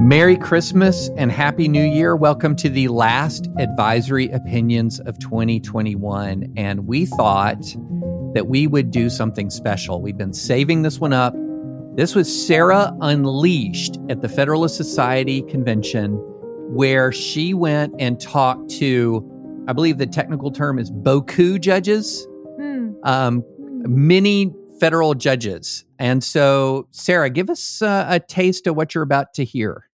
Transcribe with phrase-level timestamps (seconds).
[0.00, 2.16] Merry Christmas and Happy New Year.
[2.16, 6.54] Welcome to the last advisory opinions of 2021.
[6.56, 7.62] And we thought
[8.32, 10.00] that we would do something special.
[10.00, 11.34] We've been saving this one up.
[11.96, 16.12] This was Sarah Unleashed at the Federalist Society convention,
[16.72, 19.22] where she went and talked to,
[19.68, 22.26] I believe the technical term is Boku judges,
[22.56, 22.92] Hmm.
[23.04, 25.84] um, many federal judges.
[25.98, 29.88] And so, Sarah, give us uh, a taste of what you're about to hear.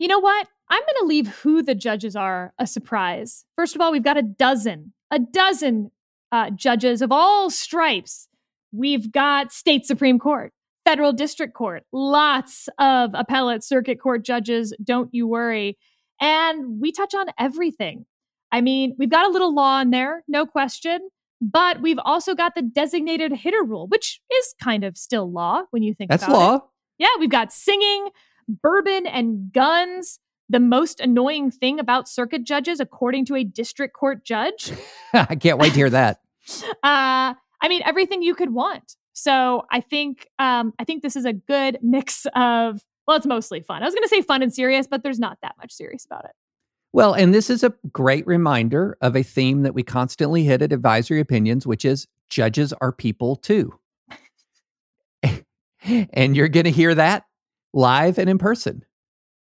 [0.00, 0.48] You know what?
[0.70, 3.44] I'm going to leave who the judges are a surprise.
[3.54, 5.90] First of all, we've got a dozen, a dozen
[6.32, 8.26] uh, judges of all stripes.
[8.72, 10.54] We've got state Supreme Court,
[10.86, 14.74] federal district court, lots of appellate circuit court judges.
[14.82, 15.76] Don't you worry.
[16.18, 18.06] And we touch on everything.
[18.50, 21.10] I mean, we've got a little law in there, no question,
[21.42, 25.82] but we've also got the designated hitter rule, which is kind of still law when
[25.82, 26.38] you think That's about it.
[26.38, 26.60] law.
[26.98, 28.08] Yeah, we've got singing,
[28.62, 30.18] bourbon, and guns.
[30.48, 34.72] The most annoying thing about circuit judges, according to a district court judge.
[35.12, 36.20] I can't wait to hear that.
[36.82, 38.96] Uh, I mean, everything you could want.
[39.12, 43.60] So I think um, I think this is a good mix of well, it's mostly
[43.60, 43.82] fun.
[43.82, 46.24] I was going to say fun and serious, but there's not that much serious about
[46.24, 46.32] it.
[46.92, 50.72] Well, and this is a great reminder of a theme that we constantly hit at
[50.72, 53.78] Advisory Opinions, which is judges are people too.
[55.82, 57.24] and you're going to hear that
[57.72, 58.84] live and in person.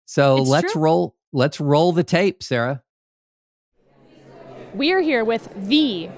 [0.07, 0.83] So It's let's true.
[0.83, 2.83] roll let's roll the tape, Sarah.
[4.75, 6.09] We are here with the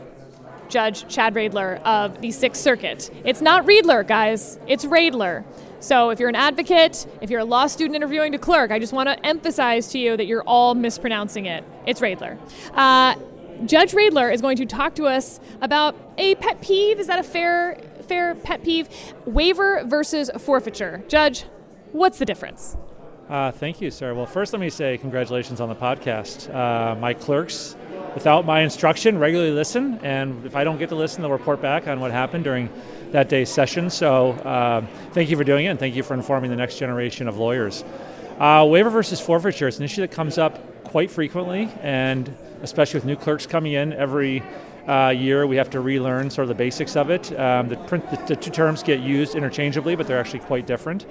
[0.69, 3.11] Judge Chad Readler of the Sixth Circuit.
[3.25, 4.59] It's not Riedler, guys.
[4.67, 5.45] It's Readler.
[5.81, 8.93] So if you're an advocate, if you're a law student interviewing to clerk, I just
[8.93, 11.65] want to emphasize to you that you're all mispronouncing it.
[11.87, 12.39] It's Readler.
[12.73, 13.17] Uh,
[13.67, 16.99] Judge Readler is going to talk to us about a pet peeve.
[16.99, 18.89] Is that a fair fair pet peeve?
[19.27, 21.03] Waiver versus forfeiture.
[21.09, 21.45] Judge,
[21.93, 22.77] what's the difference?
[23.29, 24.13] Uh, thank you, sir.
[24.15, 26.53] Well, first, let me say congratulations on the podcast.
[26.55, 27.77] Uh, my clerks,
[28.15, 31.89] without my instruction, regularly listen, and if I don't get to listen, they'll report back
[31.89, 32.69] on what happened during
[33.13, 33.89] that day's session.
[33.89, 37.29] So, uh, thank you for doing it, and thank you for informing the next generation
[37.29, 37.85] of lawyers.
[38.39, 43.07] Uh, waiver versus forfeiture is an issue that comes up quite frequently, and especially with
[43.07, 44.43] new clerks coming in every
[44.89, 47.39] uh, year, we have to relearn sort of the basics of it.
[47.39, 51.07] Um, the, print, the, the two terms get used interchangeably, but they're actually quite different.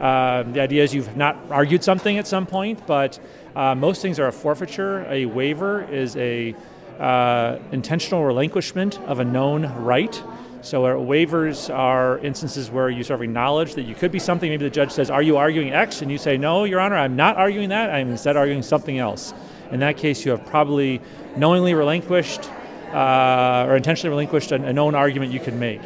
[0.00, 3.18] Um, the idea is you've not argued something at some point, but
[3.54, 5.06] uh, most things are a forfeiture.
[5.08, 6.54] A waiver is a
[6.98, 10.22] uh, intentional relinquishment of a known right.
[10.62, 14.50] So uh, waivers are instances where you sort of acknowledge that you could be something.
[14.50, 17.16] Maybe the judge says, "Are you arguing X?" and you say, "No, Your Honor, I'm
[17.16, 17.90] not arguing that.
[17.90, 19.32] I'm instead arguing something else."
[19.70, 21.00] In that case, you have probably
[21.36, 22.50] knowingly relinquished
[22.92, 25.82] uh, or intentionally relinquished a, a known argument you could make.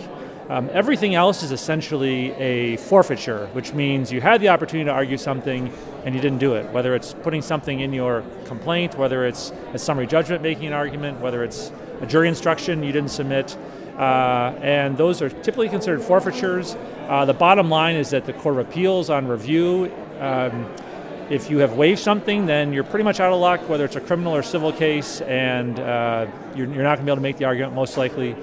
[0.51, 5.17] Um, everything else is essentially a forfeiture, which means you had the opportunity to argue
[5.17, 5.73] something
[6.05, 6.69] and you didn't do it.
[6.73, 11.21] Whether it's putting something in your complaint, whether it's a summary judgment making an argument,
[11.21, 13.57] whether it's a jury instruction you didn't submit,
[13.97, 16.75] uh, and those are typically considered forfeitures.
[17.07, 20.69] Uh, the bottom line is that the Court of Appeals on review, um,
[21.31, 24.01] if you have waived something, then you're pretty much out of luck, whether it's a
[24.01, 27.37] criminal or civil case, and uh, you're, you're not going to be able to make
[27.37, 28.35] the argument most likely.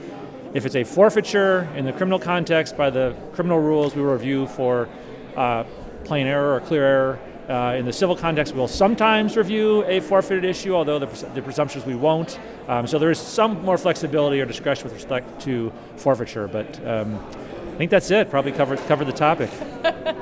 [0.53, 4.47] If it's a forfeiture in the criminal context, by the criminal rules, we will review
[4.47, 4.87] for
[5.35, 5.65] uh,
[6.03, 7.19] plain error or clear error.
[7.49, 11.41] Uh, in the civil context, we'll sometimes review a forfeited issue, although the, pres- the
[11.41, 12.39] presumption is we won't.
[12.67, 17.15] Um, so there is some more flexibility or discretion with respect to forfeiture, but um,
[17.15, 18.29] I think that's it.
[18.29, 19.49] Probably covered covered the topic.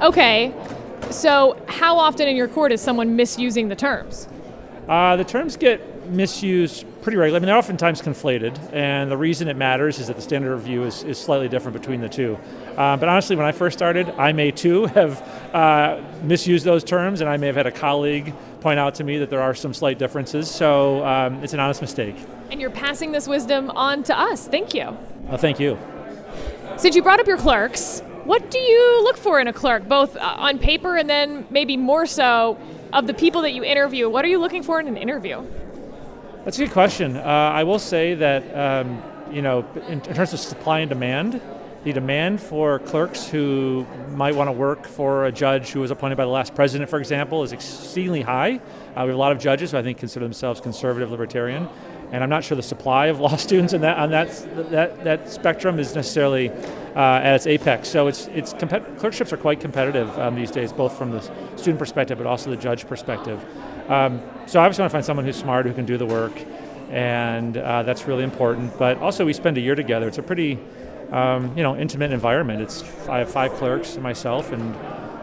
[0.00, 0.54] Okay,
[1.10, 4.28] so how often in your court is someone misusing the terms?
[4.88, 7.36] Uh, the terms get misused pretty regularly.
[7.36, 10.84] I mean, they're oftentimes conflated, and the reason it matters is that the standard review
[10.84, 12.38] is, is slightly different between the two.
[12.76, 15.20] Uh, but honestly, when I first started, I may too have
[15.54, 19.18] uh, misused those terms, and I may have had a colleague point out to me
[19.18, 20.50] that there are some slight differences.
[20.50, 22.16] So um, it's an honest mistake.
[22.50, 24.46] And you're passing this wisdom on to us.
[24.48, 24.96] Thank you.
[25.24, 25.78] Well, thank you.
[26.76, 30.16] Since you brought up your clerks, what do you look for in a clerk, both
[30.16, 32.58] uh, on paper and then maybe more so
[32.92, 34.08] of the people that you interview?
[34.08, 35.44] What are you looking for in an interview?
[36.44, 37.18] That's a good question.
[37.18, 41.40] Uh, I will say that um, you know, in, in terms of supply and demand,
[41.84, 46.16] the demand for clerks who might want to work for a judge who was appointed
[46.16, 48.54] by the last president, for example, is exceedingly high.
[48.96, 51.68] Uh, we have a lot of judges who I think consider themselves conservative libertarian,
[52.10, 55.28] and I'm not sure the supply of law students in that on that that, that
[55.30, 57.88] spectrum is necessarily uh, at its apex.
[57.88, 61.20] So it's it's compet- clerkships are quite competitive um, these days, both from the
[61.56, 63.44] student perspective but also the judge perspective.
[63.90, 66.32] Um, so I just want to find someone who's smart who can do the work,
[66.90, 68.78] and uh, that's really important.
[68.78, 70.06] But also we spend a year together.
[70.06, 70.58] It's a pretty
[71.10, 72.62] um, you know, intimate environment.
[72.62, 74.76] It's I have five clerks and myself, and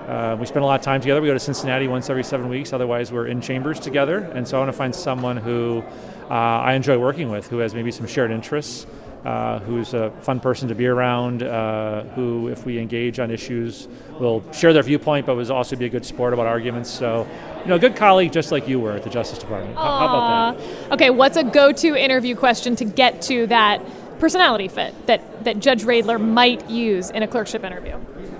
[0.08, 1.22] uh, we spend a lot of time together.
[1.22, 2.74] We go to Cincinnati once every seven weeks.
[2.74, 4.20] Otherwise, we're in chambers together.
[4.20, 5.84] And so I want to find someone who
[6.30, 8.86] uh, I enjoy working with, who has maybe some shared interests,
[9.28, 13.90] uh, who's a fun person to be around, uh, who, if we engage on issues,
[14.20, 16.90] will share their viewpoint, but will also be a good sport about arguments.
[16.90, 17.28] So,
[17.64, 19.76] you know, a good colleague just like you were at the Justice Department.
[19.76, 20.94] How, how about that?
[20.94, 23.82] Okay, what's a go-to interview question to get to that?
[24.20, 28.00] personality fit that, that Judge Readler might use in a clerkship interview?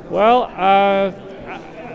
[0.10, 1.12] Well, uh,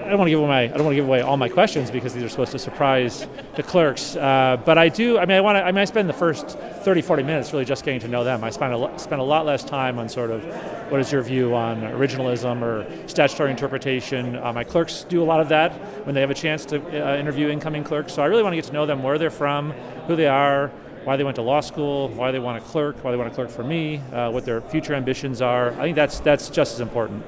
[0.04, 0.64] I don't want to give away.
[0.64, 3.26] I don't want to give away all my questions because these are supposed to surprise
[3.54, 4.16] the clerks.
[4.16, 5.18] Uh, but I do.
[5.18, 5.62] I mean, I want to.
[5.62, 8.42] I mean, I spend the first 30, 40 minutes really just getting to know them.
[8.42, 10.44] I spend a spend a lot less time on sort of
[10.90, 14.36] what is your view on originalism or statutory interpretation.
[14.36, 15.72] Uh, my clerks do a lot of that
[16.04, 18.12] when they have a chance to uh, interview incoming clerks.
[18.12, 19.70] So I really want to get to know them, where they're from,
[20.06, 20.68] who they are,
[21.04, 23.34] why they went to law school, why they want to clerk, why they want to
[23.34, 25.70] clerk for me, uh, what their future ambitions are.
[25.72, 27.24] I think that's that's just as important.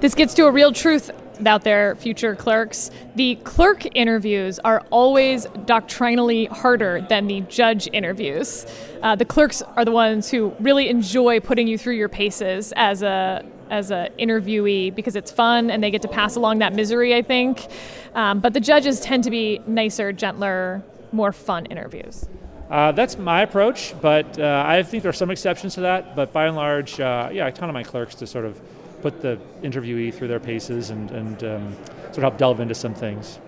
[0.00, 1.10] This gets to a real truth
[1.46, 2.90] out there, future clerks.
[3.14, 8.66] The clerk interviews are always doctrinally harder than the judge interviews.
[9.02, 13.02] Uh, the clerks are the ones who really enjoy putting you through your paces as
[13.02, 17.14] a as a interviewee because it's fun and they get to pass along that misery.
[17.14, 17.66] I think,
[18.14, 22.28] um, but the judges tend to be nicer, gentler, more fun interviews.
[22.70, 26.16] Uh, that's my approach, but uh, I think there are some exceptions to that.
[26.16, 28.58] But by and large, uh, yeah, I count on my clerks to sort of
[29.02, 32.94] put the interviewee through their paces and, and um, sort of help delve into some
[32.94, 33.38] things.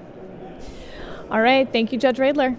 [1.31, 1.71] All right.
[1.73, 2.57] Thank you, Judge Readler.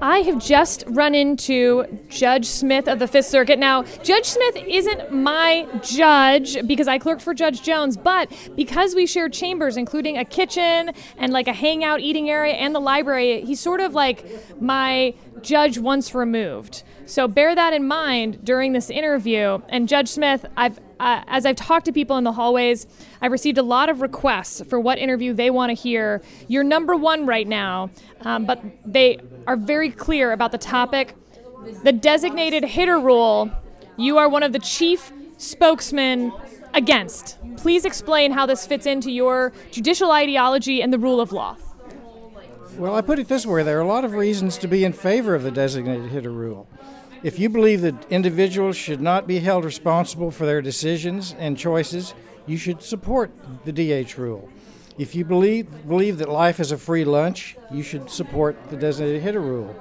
[0.00, 3.58] I have just run into Judge Smith of the Fifth Circuit.
[3.58, 9.06] Now, Judge Smith isn't my judge because I clerked for Judge Jones, but because we
[9.06, 13.58] share chambers, including a kitchen and like a hangout eating area and the library, he's
[13.58, 14.26] sort of like
[14.60, 16.82] my judge once removed.
[17.06, 19.60] So bear that in mind during this interview.
[19.68, 22.86] And Judge Smith, I've uh, as I've talked to people in the hallways,
[23.20, 26.22] I've received a lot of requests for what interview they want to hear.
[26.48, 27.90] You're number one right now,
[28.22, 31.14] um, but they are very clear about the topic.
[31.84, 33.50] The designated hitter rule,
[33.96, 36.32] you are one of the chief spokesmen
[36.72, 37.38] against.
[37.56, 41.56] Please explain how this fits into your judicial ideology and the rule of law.
[42.76, 44.92] Well, I put it this way there are a lot of reasons to be in
[44.92, 46.68] favor of the designated hitter rule.
[47.26, 52.14] If you believe that individuals should not be held responsible for their decisions and choices,
[52.46, 53.32] you should support
[53.64, 54.48] the DH rule.
[54.96, 59.22] If you believe, believe that life is a free lunch, you should support the designated
[59.22, 59.74] hitter rule.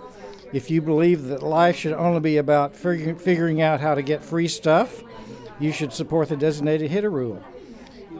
[0.53, 4.24] If you believe that life should only be about figuring, figuring out how to get
[4.24, 5.03] free stuff,
[5.59, 7.44] you should support the designated hitter rule.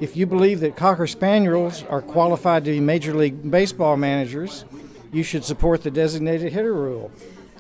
[0.02, 4.66] If you believe that Cocker Spaniels are qualified to be Major League Baseball managers,
[5.12, 7.12] you should support the designated hitter rule.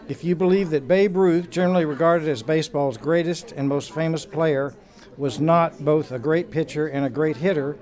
[0.07, 4.75] If you believe that Babe Ruth, generally regarded as baseball's greatest and most famous player,
[5.18, 7.75] was not both a great pitcher and a great hitter,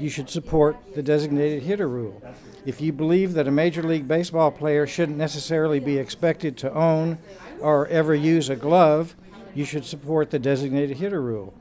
[0.00, 2.22] you should support the designated hitter rule.
[2.64, 7.18] If you believe that a Major League Baseball player shouldn't necessarily be expected to own
[7.60, 9.14] or ever use a glove,
[9.54, 11.52] you should support the designated hitter rule.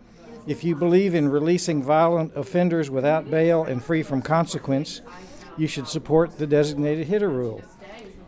[0.48, 5.02] If you believe in releasing violent offenders without bail and free from consequence,
[5.58, 7.62] you should support the designated hitter rule.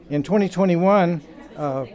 [0.10, 1.22] In 2021,
[1.58, 1.86] uh,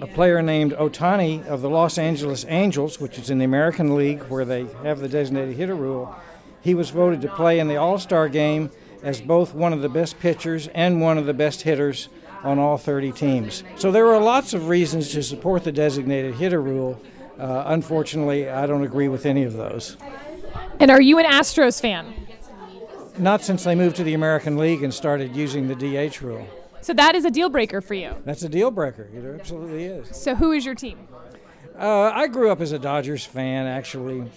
[0.00, 4.22] a player named Ohtani of the Los Angeles Angels, which is in the American League
[4.24, 6.14] where they have the designated hitter rule,
[6.60, 8.70] he was voted to play in the All Star game
[9.02, 12.08] as both one of the best pitchers and one of the best hitters
[12.42, 13.64] on all 30 teams.
[13.76, 17.00] So there are lots of reasons to support the designated hitter rule.
[17.38, 19.96] Uh, unfortunately, I don't agree with any of those.
[20.78, 22.14] And are you an Astros fan?
[23.18, 26.46] Not since they moved to the American League and started using the DH rule.
[26.82, 28.14] So that is a deal breaker for you.
[28.24, 29.08] That's a deal breaker.
[29.14, 30.14] It absolutely is.
[30.16, 30.98] So who is your team?
[31.78, 34.30] Uh, I grew up as a Dodgers fan, actually.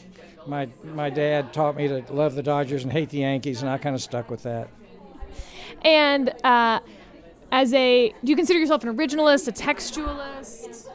[0.48, 3.78] My my dad taught me to love the Dodgers and hate the Yankees, and I
[3.80, 4.70] kind of stuck with that.
[5.82, 6.80] And uh,
[7.52, 10.88] as a, do you consider yourself an originalist, a textualist?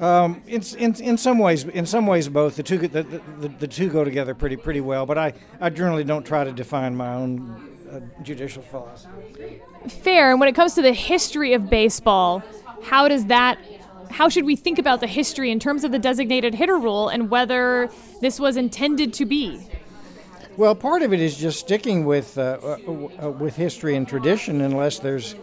[0.00, 3.68] Um, in, in, in some ways, in some ways, both the two the, the, the
[3.68, 5.04] two go together pretty pretty well.
[5.06, 9.60] But I, I generally don't try to define my own uh, judicial philosophy.
[9.88, 10.30] Fair.
[10.30, 12.42] And when it comes to the history of baseball,
[12.82, 13.58] how does that
[14.10, 17.30] how should we think about the history in terms of the designated hitter rule and
[17.30, 17.88] whether
[18.20, 19.60] this was intended to be?
[20.56, 24.60] Well, part of it is just sticking with uh, uh, uh with history and tradition,
[24.60, 25.36] unless there's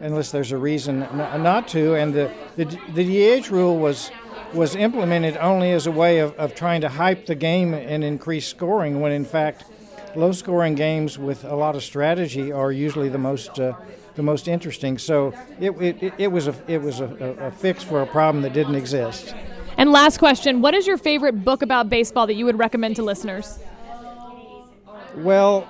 [0.00, 1.94] unless there's a reason not to.
[1.94, 4.10] And the, the the DH rule was
[4.54, 8.46] was implemented only as a way of, of trying to hype the game and increase
[8.46, 9.64] scoring, when in fact,
[10.16, 13.74] low scoring games with a lot of strategy are usually the most uh,
[14.14, 14.98] the most interesting.
[14.98, 17.06] So it, it, it was a it was a,
[17.40, 19.34] a fix for a problem that didn't exist.
[19.76, 23.02] And last question: What is your favorite book about baseball that you would recommend to
[23.02, 23.58] listeners?
[25.16, 25.68] Well,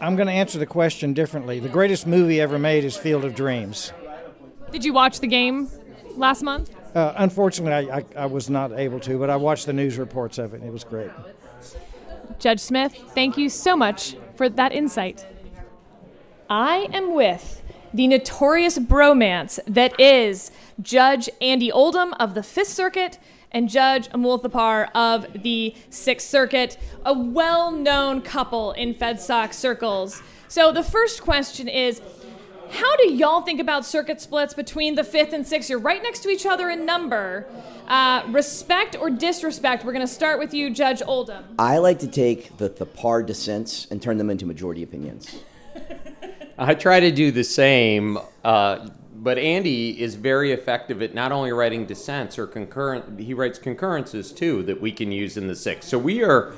[0.00, 1.60] I'm going to answer the question differently.
[1.60, 3.92] The greatest movie ever made is Field of Dreams.
[4.72, 5.68] Did you watch the game
[6.16, 6.74] last month?
[6.94, 10.38] Uh, unfortunately, I, I, I, was not able to, but I watched the news reports
[10.38, 10.62] of it.
[10.62, 11.10] It was great.
[12.38, 15.26] Judge Smith, thank you so much for that insight.
[16.48, 23.18] I am with the notorious bromance that is Judge Andy Oldham of the Fifth Circuit
[23.50, 30.22] and Judge Amul Thapar of the Sixth Circuit, a well known couple in FedSoc circles.
[30.48, 32.00] So the first question is
[32.70, 35.70] how do y'all think about circuit splits between the fifth and sixth?
[35.70, 37.46] You're right next to each other in number.
[37.86, 39.84] Uh, respect or disrespect?
[39.84, 41.44] We're going to start with you, Judge Oldham.
[41.58, 45.42] I like to take the Thapar dissents and turn them into majority opinions.
[46.58, 48.18] I try to do the same.
[48.44, 53.58] Uh, but Andy is very effective at not only writing dissents or concurrent, he writes
[53.58, 55.88] concurrences too that we can use in the sixth.
[55.88, 56.52] So we are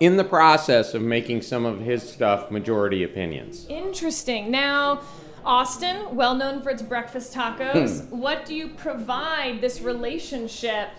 [0.00, 3.66] in the process of making some of his stuff majority opinions.
[3.68, 4.50] Interesting.
[4.50, 5.00] Now,
[5.48, 8.18] Austin, well known for its breakfast tacos, hmm.
[8.18, 10.90] what do you provide this relationship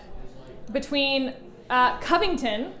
[0.72, 1.32] between
[1.70, 2.72] uh, Covington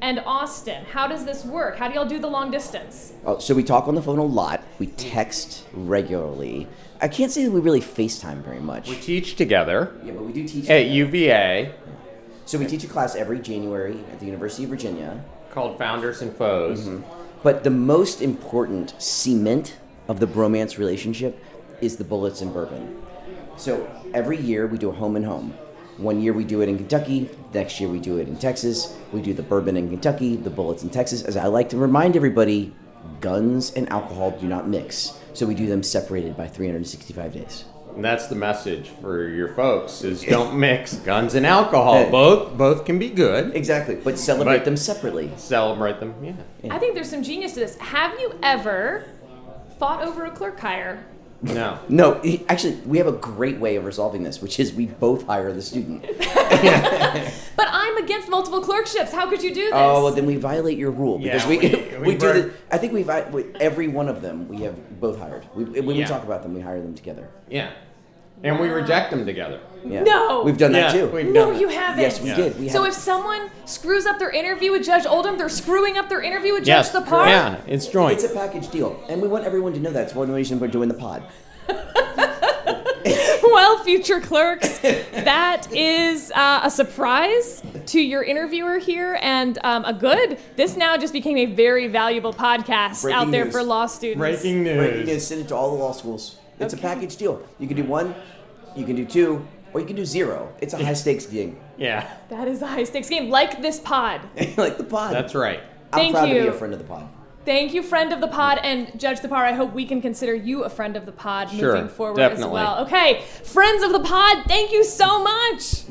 [0.00, 0.84] and Austin?
[0.84, 1.76] How does this work?
[1.76, 3.12] How do y'all do the long distance?
[3.24, 4.64] Oh, so we talk on the phone a lot.
[4.80, 6.66] We text regularly.
[7.00, 8.88] I can't say that we really FaceTime very much.
[8.88, 9.96] We teach together.
[10.02, 11.72] Yeah, but we do teach at UVA.
[12.46, 16.34] So we teach a class every January at the University of Virginia called Founders and
[16.34, 16.88] Foes.
[16.88, 17.08] Mm-hmm.
[17.44, 19.76] But the most important cement
[20.12, 21.42] of the bromance relationship
[21.80, 23.02] is the bullets and bourbon.
[23.56, 25.54] So every year we do a home and home.
[25.96, 28.94] One year we do it in Kentucky, next year we do it in Texas.
[29.10, 31.22] We do the bourbon in Kentucky, the bullets in Texas.
[31.22, 32.74] As I like to remind everybody,
[33.20, 35.18] guns and alcohol do not mix.
[35.32, 37.64] So we do them separated by 365 days.
[37.94, 42.10] And that's the message for your folks is don't mix guns and alcohol.
[42.10, 43.56] Both both can be good.
[43.56, 43.94] Exactly.
[43.94, 45.30] But celebrate but them separately.
[45.36, 46.32] Celebrate them, yeah.
[46.62, 46.74] yeah.
[46.74, 47.76] I think there's some genius to this.
[47.76, 49.06] Have you ever
[49.82, 51.04] fought over a clerk hire?
[51.42, 51.76] No.
[51.88, 55.52] No, actually, we have a great way of resolving this, which is we both hire
[55.52, 56.02] the student.
[57.56, 59.10] but I'm against multiple clerkships.
[59.10, 59.72] How could you do this?
[59.74, 62.52] Oh, well, then we violate your rule because yeah, we, we, we, we do the.
[62.70, 65.44] I think we've every one of them we have both hired.
[65.52, 66.02] We, when yeah.
[66.02, 67.28] we talk about them, we hire them together.
[67.48, 67.72] Yeah.
[68.44, 69.60] And we reject them together.
[69.84, 70.02] Yeah.
[70.02, 70.42] No.
[70.42, 71.32] We've done that too.
[71.32, 72.02] no, you haven't.
[72.02, 72.58] Yes, we did.
[72.58, 76.22] We so if someone screws up their interview with Judge Oldham, they're screwing up their
[76.22, 77.26] interview with yes, Judge Thapar?
[77.26, 78.14] Yeah, it's joint.
[78.14, 79.02] It's a package deal.
[79.08, 80.04] And we want everyone to know that.
[80.04, 81.22] It's one of the reasons we're doing the pod.
[83.42, 89.92] well, future clerks, that is uh, a surprise to your interviewer here and um, a
[89.92, 90.38] good.
[90.56, 93.52] This now just became a very valuable podcast Breaking out there news.
[93.52, 94.18] for law students.
[94.18, 94.76] Breaking news.
[94.76, 95.26] Breaking news.
[95.26, 96.36] Send it to all the law schools.
[96.62, 96.82] It's okay.
[96.82, 97.46] a package deal.
[97.58, 98.14] You can do one,
[98.76, 100.54] you can do two, or you can do zero.
[100.60, 101.58] It's a high stakes game.
[101.76, 102.10] Yeah.
[102.28, 104.20] That is a high stakes game, like this pod.
[104.56, 105.14] like the pod.
[105.14, 105.60] That's right.
[105.92, 106.34] I'm Thank proud you.
[106.34, 107.08] to be a friend of the pod.
[107.44, 109.32] Thank you, friend of the pod, and Judge Thapar.
[109.32, 112.44] I hope we can consider you a friend of the pod sure, moving forward definitely.
[112.44, 112.84] as well.
[112.86, 115.82] Okay, friends of the pod, thank you so much.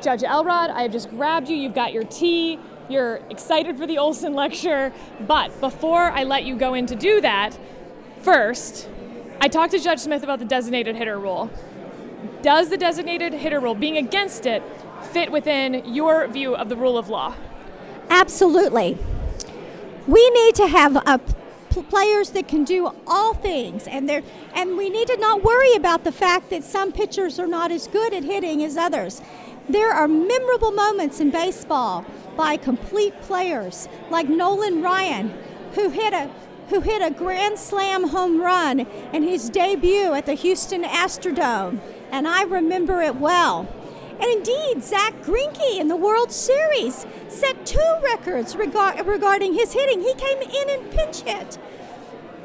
[0.00, 1.56] Judge Elrod, I have just grabbed you.
[1.56, 2.58] You've got your tea.
[2.88, 4.92] You're excited for the Olson lecture.
[5.26, 7.58] But before I let you go in to do that,
[8.22, 8.88] first,
[9.40, 11.50] I talked to Judge Smith about the designated hitter rule.
[12.42, 14.62] Does the designated hitter rule, being against it,
[15.12, 17.34] fit within your view of the rule of law?
[18.10, 18.98] Absolutely.
[20.06, 21.20] We need to have uh, a
[21.82, 24.22] players that can do all things and they
[24.54, 27.88] and we need to not worry about the fact that some pitchers are not as
[27.88, 29.20] good at hitting as others.
[29.68, 32.04] There are memorable moments in baseball
[32.36, 35.32] by complete players like Nolan Ryan
[35.74, 36.30] who hit a
[36.68, 38.80] who hit a grand slam home run
[39.12, 41.80] in his debut at the Houston Astrodome
[42.14, 43.66] and I remember it well.
[44.20, 50.00] And indeed, Zack Greinke in the World Series set two records regard- regarding his hitting.
[50.00, 51.58] He came in and pinch hit.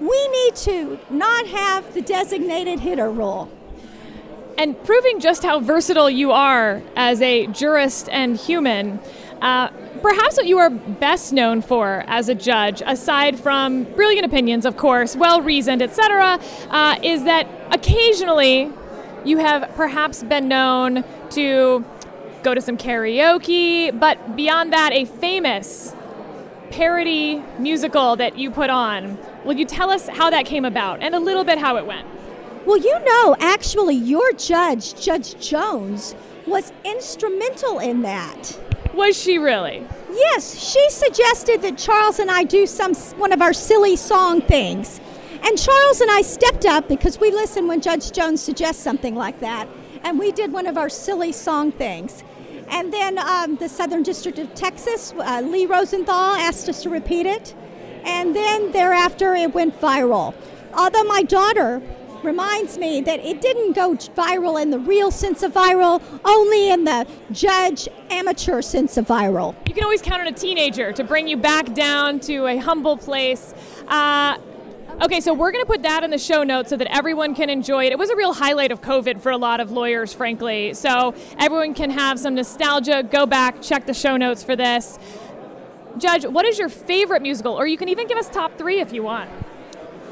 [0.02, 3.52] We need to not have the designated hitter rule.
[4.58, 9.00] And proving just how versatile you are as a jurist and human,
[9.42, 9.70] uh,
[10.02, 14.78] perhaps what you are best known for as a judge, aside from brilliant opinions, of
[14.78, 18.72] course, well reasoned, etc., uh, is that occasionally
[19.26, 21.86] you have perhaps been known to
[22.44, 25.94] go to some karaoke, but beyond that, a famous
[26.72, 29.18] parody musical that you put on.
[29.44, 32.08] Will you tell us how that came about and a little bit how it went?
[32.66, 36.14] Well, you know, actually, your judge, Judge Jones,
[36.46, 38.60] was instrumental in that.
[38.94, 39.86] Was she really?
[40.12, 45.00] Yes, she suggested that Charles and I do some one of our silly song things.
[45.44, 49.40] And Charles and I stepped up because we listen when Judge Jones suggests something like
[49.40, 49.70] that.
[50.04, 52.24] And we did one of our silly song things.
[52.70, 57.26] And then um, the Southern District of Texas, uh, Lee Rosenthal asked us to repeat
[57.26, 57.56] it.
[58.04, 60.34] And then thereafter, it went viral.
[60.74, 61.82] Although my daughter
[62.24, 66.84] reminds me that it didn't go viral in the real sense of viral, only in
[66.84, 69.56] the judge amateur sense of viral.
[69.68, 72.98] You can always count on a teenager to bring you back down to a humble
[72.98, 73.54] place.
[73.88, 74.38] Uh,
[75.02, 77.50] Okay, so we're going to put that in the show notes so that everyone can
[77.50, 77.94] enjoy it.
[77.94, 80.74] It was a real highlight of COVID for a lot of lawyers, frankly.
[80.74, 83.04] So everyone can have some nostalgia.
[83.10, 85.00] Go back, check the show notes for this.
[85.98, 87.54] Judge, what is your favorite musical?
[87.54, 89.30] Or you can even give us top three if you want.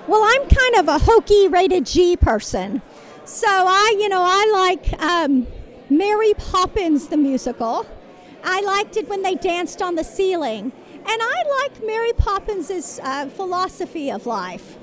[0.07, 2.81] Well, I'm kind of a hokey rated G person.
[3.25, 5.47] So I, you know, I like um,
[5.89, 7.85] Mary Poppins the musical.
[8.41, 10.71] I liked it when they danced on the ceiling.
[10.95, 14.77] And I like Mary Poppins' uh, philosophy of life.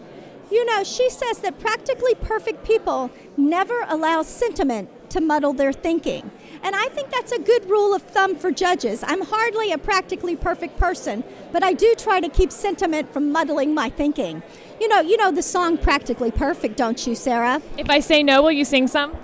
[0.50, 6.30] You know, she says that practically perfect people never allow sentiment to muddle their thinking.
[6.62, 9.02] And I think that's a good rule of thumb for judges.
[9.06, 13.74] I'm hardly a practically perfect person, but I do try to keep sentiment from muddling
[13.74, 14.42] my thinking.
[14.84, 17.62] You know, you know the song Practically Perfect, don't you, Sarah?
[17.78, 19.16] If I say no, will you sing some?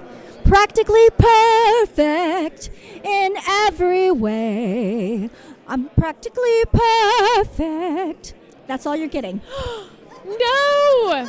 [0.42, 2.70] Practically perfect
[3.04, 5.28] in every way.
[5.68, 8.32] I'm practically perfect.
[8.68, 9.42] That's all you're getting.
[10.24, 11.28] no!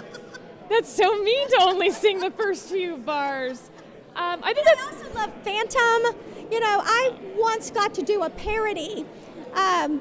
[0.69, 3.69] That's so mean to only sing the first few bars.
[4.15, 6.15] Um, I think I also love Phantom.
[6.49, 9.05] You know, I once got to do a parody
[9.55, 9.99] um,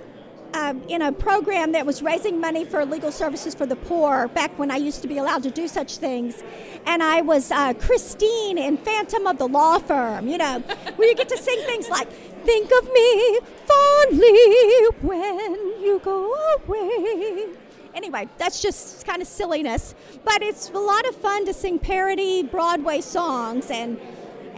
[0.54, 4.58] uh, in a program that was raising money for legal services for the poor back
[4.58, 6.42] when I used to be allowed to do such things.
[6.86, 10.60] And I was uh, Christine in Phantom of the Law Firm, you know,
[10.96, 12.08] where you get to sing things like,
[12.44, 17.48] Think of me fondly when you go away.
[17.94, 22.42] Anyway, that's just kind of silliness, but it's a lot of fun to sing parody
[22.42, 24.00] Broadway songs and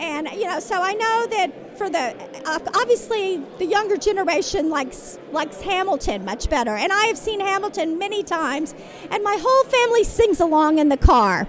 [0.02, 2.14] and you know, so I know that for the
[2.74, 8.22] obviously the younger generation likes likes Hamilton much better, and I have seen Hamilton many
[8.22, 8.74] times,
[9.10, 11.46] and my whole family sings along in the car.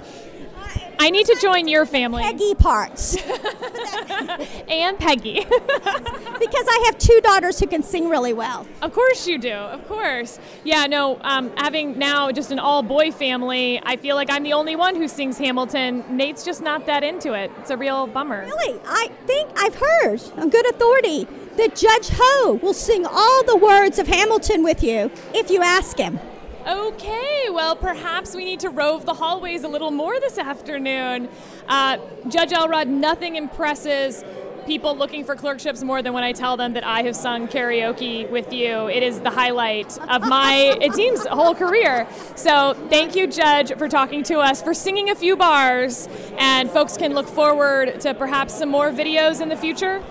[1.00, 2.24] I need to join your family.
[2.24, 3.18] Peggy parts.
[4.68, 5.46] and Peggy.
[5.50, 8.66] because I have two daughters who can sing really well.
[8.82, 9.54] Of course you do.
[9.54, 10.40] Of course.
[10.64, 14.54] Yeah, no, um, having now just an all boy family, I feel like I'm the
[14.54, 16.04] only one who sings Hamilton.
[16.10, 17.52] Nate's just not that into it.
[17.60, 18.42] It's a real bummer.
[18.42, 18.80] Really?
[18.86, 21.28] I think I've heard on good authority
[21.58, 25.98] that Judge Ho will sing all the words of Hamilton with you if you ask
[25.98, 26.20] him.
[26.66, 31.28] Okay, well, perhaps we need to rove the hallways a little more this afternoon.
[31.68, 31.98] Uh,
[32.30, 34.24] Judge Elrod, nothing impresses
[34.66, 38.30] people looking for clerkships more than when I tell them that I have sung karaoke
[38.30, 38.88] with you.
[38.88, 42.08] It is the highlight of my, it seems, whole career.
[42.38, 46.96] So thank you, Judge, for talking to us, for singing a few bars, and folks
[46.96, 50.02] can look forward to perhaps some more videos in the future.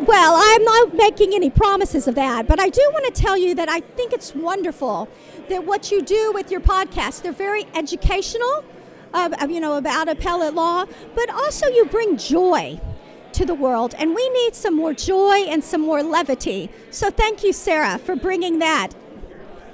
[0.00, 3.54] Well, I'm not making any promises of that, but I do want to tell you
[3.56, 5.08] that I think it's wonderful
[5.50, 8.64] that what you do with your podcast, they're very educational,
[9.12, 12.80] uh, you know, about appellate law, but also you bring joy
[13.32, 16.70] to the world, and we need some more joy and some more levity.
[16.90, 18.94] So thank you, Sarah, for bringing that.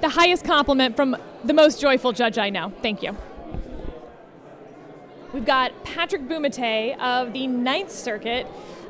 [0.01, 2.73] The highest compliment from the most joyful judge I know.
[2.81, 3.15] Thank you.
[5.33, 8.45] We've got Patrick Bumatay of the Ninth Circuit.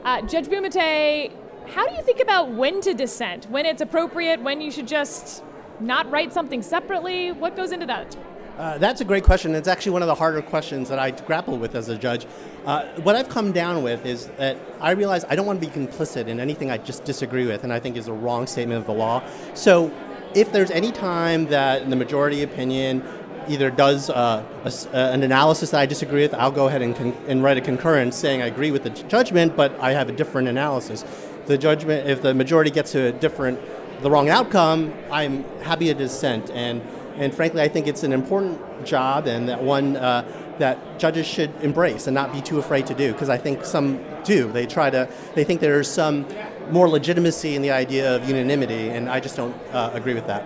[0.07, 1.29] Uh, Judge Bumatay,
[1.67, 3.43] how do you think about when to dissent?
[3.49, 4.41] When it's appropriate?
[4.41, 5.43] When you should just
[5.81, 7.33] not write something separately?
[7.33, 8.15] What goes into that?
[8.57, 9.53] Uh, that's a great question.
[9.53, 12.25] It's actually one of the harder questions that I grapple with as a judge.
[12.65, 15.73] Uh, what I've come down with is that I realize I don't want to be
[15.73, 18.85] complicit in anything I just disagree with and I think is a wrong statement of
[18.85, 19.21] the law.
[19.55, 19.91] So
[20.33, 23.03] if there's any time that the majority opinion
[23.49, 26.95] either does uh, a, uh, an analysis that I disagree with, I'll go ahead and,
[26.95, 30.11] con- and write a concurrence saying I agree with the judgment, but I have a
[30.11, 31.05] different analysis.
[31.45, 33.59] The judgment, if the majority gets a different,
[34.01, 36.49] the wrong outcome, I'm happy to dissent.
[36.51, 36.81] And
[37.17, 40.23] and frankly, I think it's an important job and that one uh,
[40.59, 43.11] that judges should embrace and not be too afraid to do.
[43.11, 44.51] Because I think some do.
[44.51, 45.09] They try to.
[45.33, 46.27] They think there's some
[46.69, 50.45] more legitimacy in the idea of unanimity, and I just don't uh, agree with that.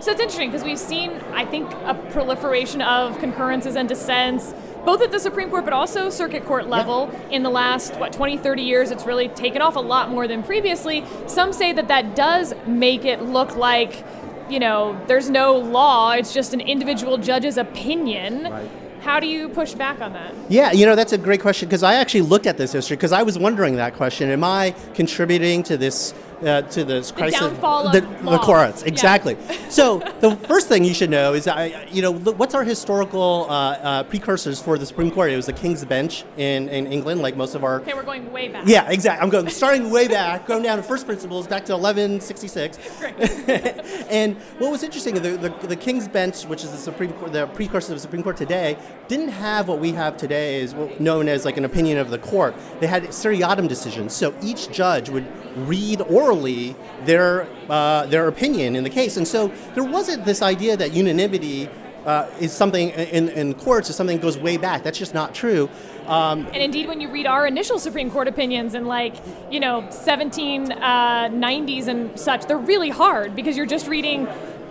[0.00, 4.54] So it's interesting because we've seen, I think, a proliferation of concurrences and dissents
[4.84, 8.38] both at the Supreme Court but also circuit court level in the last what 20
[8.38, 12.14] 30 years it's really taken off a lot more than previously some say that that
[12.14, 14.04] does make it look like
[14.48, 18.70] you know there's no law it's just an individual judge's opinion Right.
[19.00, 21.82] how do you push back on that Yeah, you know, that's a great question because
[21.82, 24.30] I actually looked at this history because I was wondering that question.
[24.30, 26.14] Am I contributing to this?
[26.42, 28.88] Uh, to this crisis, downfall of the, the courts, Yeah.
[28.88, 29.38] exactly.
[29.70, 33.46] so the first thing you should know is, I, you know, look, what's our historical
[33.48, 35.30] uh, uh, precursors for the Supreme Court?
[35.30, 38.30] It was the King's Bench in, in England, like most of our okay we're going
[38.32, 39.22] way back Yeah, exactly.
[39.22, 42.78] I'm going starting way back, going down to first principles, back to 1166.
[44.10, 47.46] and what was interesting, the, the, the King's Bench, which is the Supreme Court, the
[47.46, 48.76] precursor of the Supreme Court today,
[49.08, 52.54] didn't have what we have today, is known as like an opinion of the court.
[52.80, 55.26] They had seriatim decisions, so each judge would
[55.66, 60.76] read orally their uh, their opinion in the case, and so there wasn't this idea
[60.76, 61.68] that unanimity.
[62.06, 64.84] Uh, is something in, in courts is something that goes way back.
[64.84, 65.68] That's just not true.
[66.06, 69.16] Um, And indeed, when you read our initial Supreme Court opinions in like,
[69.50, 74.28] you know, 1790s and such, they're really hard because you're just reading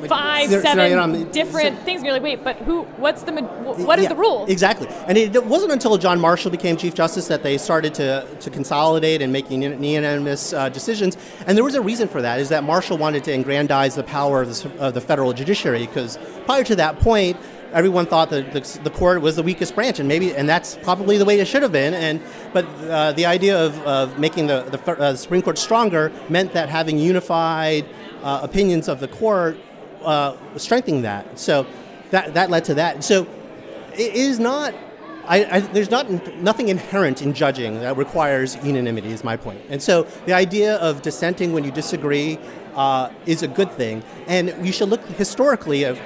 [0.08, 2.84] five, seven different things, and you're like, wait, but who?
[2.98, 3.32] What's the?
[3.34, 4.46] What is Yeah, the rule?
[4.48, 4.88] Exactly.
[5.08, 8.50] And it, it wasn't until John Marshall became Chief Justice that they started to, to
[8.50, 11.18] consolidate and making unanimous uh, decisions.
[11.48, 14.42] And there was a reason for that, is that Marshall wanted to aggrandize the power
[14.42, 17.38] of the, of the federal judiciary, because prior to that point,
[17.74, 21.18] everyone thought that the, the court was the weakest branch, and maybe, and that's probably
[21.18, 21.94] the way it should have been.
[21.94, 22.22] And
[22.54, 26.70] but uh, the idea of, of making the, the uh, Supreme Court stronger meant that
[26.70, 27.86] having unified
[28.24, 29.58] uh, opinions of the court
[30.06, 31.40] uh, strengthening that.
[31.40, 31.66] So
[32.12, 33.04] that that led to that.
[33.04, 33.28] So
[33.94, 34.74] it is not.
[35.28, 39.12] I, I, there's not nothing inherent in judging that requires unanimity.
[39.12, 39.62] Is my point.
[39.70, 42.38] And so the idea of dissenting when you disagree
[42.76, 44.04] uh, is a good thing.
[44.28, 46.00] And you should look historically of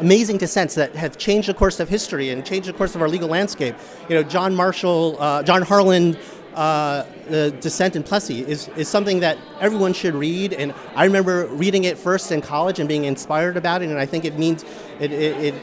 [0.00, 3.08] amazing dissents that have changed the course of history and changed the course of our
[3.08, 3.74] legal landscape.
[4.10, 6.18] You know, John Marshall, uh, John Harlan.
[6.56, 11.46] Uh, the dissent in Plessy is, is something that everyone should read, and I remember
[11.48, 14.64] reading it first in college and being inspired about it, and I think it means
[14.98, 15.54] it, it, it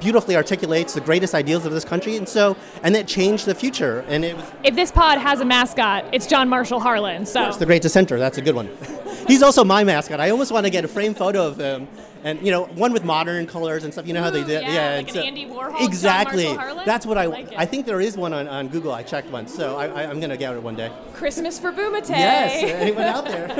[0.00, 4.06] beautifully articulates the greatest ideals of this country, and so and it changed the future,
[4.08, 7.26] and it was If this pod has a mascot, it's John Marshall Harlan.
[7.26, 8.18] So it's the great dissenter.
[8.18, 8.70] That's a good one.
[9.26, 10.20] He's also my mascot.
[10.20, 11.88] I almost want to get a framed photo of him,
[12.26, 14.04] and you know, one with modern colors and stuff.
[14.06, 16.52] You know how they did, yeah, and like an Andy Warhol, Exactly.
[16.84, 17.22] That's what I.
[17.22, 17.52] I like.
[17.56, 18.92] I think there is one on, on Google.
[18.92, 20.90] I checked once, so I, going to get it one day.
[21.14, 22.10] Christmas for Bumatay.
[22.10, 22.62] Yes.
[22.82, 23.46] Anyone out there?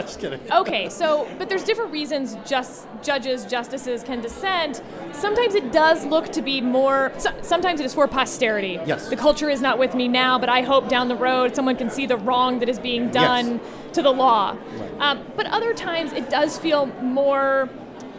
[0.00, 0.40] Just kidding.
[0.50, 4.82] okay, so but there's different reasons just judges, justices can dissent.
[5.12, 7.12] Sometimes it does look to be more.
[7.18, 8.80] So, sometimes it is for posterity.
[8.86, 9.10] Yes.
[9.10, 11.90] The culture is not with me now, but I hope down the road someone can
[11.90, 13.60] see the wrong that is being done
[13.92, 14.56] to the law.
[15.00, 17.68] Um, but other times it does feel more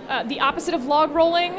[0.09, 1.53] uh, the opposite of log rolling.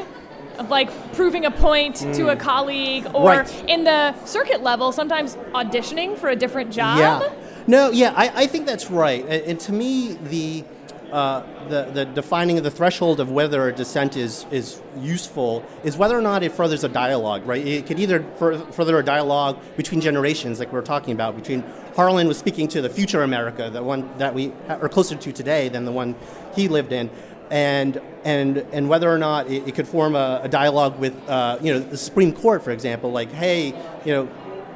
[0.57, 2.39] Of like proving a point to a Mm.
[2.39, 3.63] colleague, or Right.
[3.69, 6.97] in the circuit level, sometimes auditioning for a different job.
[6.99, 7.21] Yeah.
[7.65, 9.23] No, yeah, I, I think that's right.
[9.23, 10.65] And, and to me, the,
[11.13, 15.95] uh, the the defining of the threshold of whether a dissent is is useful is
[15.97, 17.43] whether or not it furthers a dialogue.
[17.47, 17.65] Right?
[17.65, 21.37] It could either fur- further a dialogue between generations, like we were talking about.
[21.37, 21.63] Between
[21.95, 25.69] Harlan was speaking to the future America, the one that we are closer to today
[25.69, 26.15] than the one
[26.53, 27.09] he lived in.
[27.51, 31.57] And, and, and whether or not it, it could form a, a dialogue with uh,
[31.61, 33.67] you know the Supreme Court, for example, like hey,
[34.05, 34.29] you know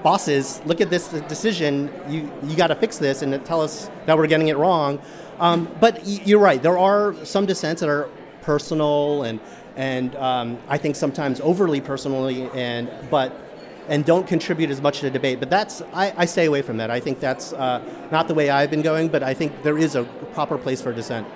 [0.03, 1.91] bosses, look at this decision.
[2.07, 4.99] You you got to fix this and tell us that we're getting it wrong.
[5.39, 6.62] Um, but you're right.
[6.62, 8.09] There are some dissents that are
[8.41, 9.39] personal and
[9.75, 13.36] and um, I think sometimes overly personally and but
[13.89, 15.39] and don't contribute as much to the debate.
[15.39, 16.91] But that's I, I stay away from that.
[16.91, 17.81] I think that's uh,
[18.12, 19.07] not the way I've been going.
[19.07, 21.27] But I think there is a proper place for dissent.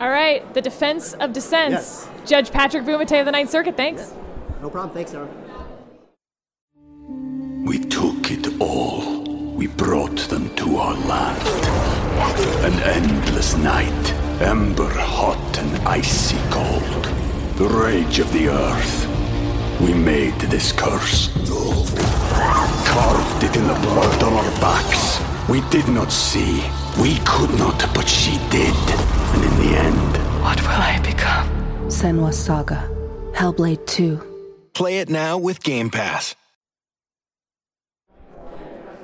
[0.00, 2.06] All right, the defense of dissents.
[2.06, 2.28] Yes.
[2.28, 3.76] Judge Patrick Bumatay of the Ninth Circuit.
[3.76, 4.12] Thanks.
[4.60, 4.94] No problem.
[4.94, 5.28] Thanks, Sarah.
[7.64, 9.22] We took it all.
[9.54, 11.48] We brought them to our land.
[12.64, 17.04] An endless night, ember hot and icy cold.
[17.56, 19.06] The rage of the earth.
[19.80, 21.30] We made this curse.
[22.86, 25.20] Carved it in the blood on our backs.
[25.48, 26.62] We did not see.
[27.00, 28.74] We could not, but she did.
[29.34, 31.48] And in the end, What will I become?
[31.88, 32.88] Senua's Saga.
[33.32, 34.20] Hellblade 2.
[34.74, 36.34] Play it now with Game Pass.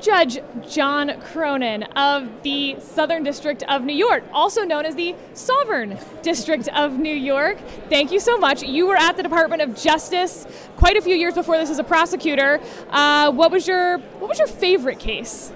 [0.00, 5.98] Judge John Cronan of the Southern District of New York, also known as the Sovereign
[6.22, 7.58] District of New York.
[7.90, 8.62] Thank you so much.
[8.62, 11.84] You were at the Department of Justice quite a few years before this as a
[11.84, 12.60] prosecutor.
[12.88, 15.52] Uh, what was your What was your favorite case?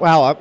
[0.00, 0.36] Well, I,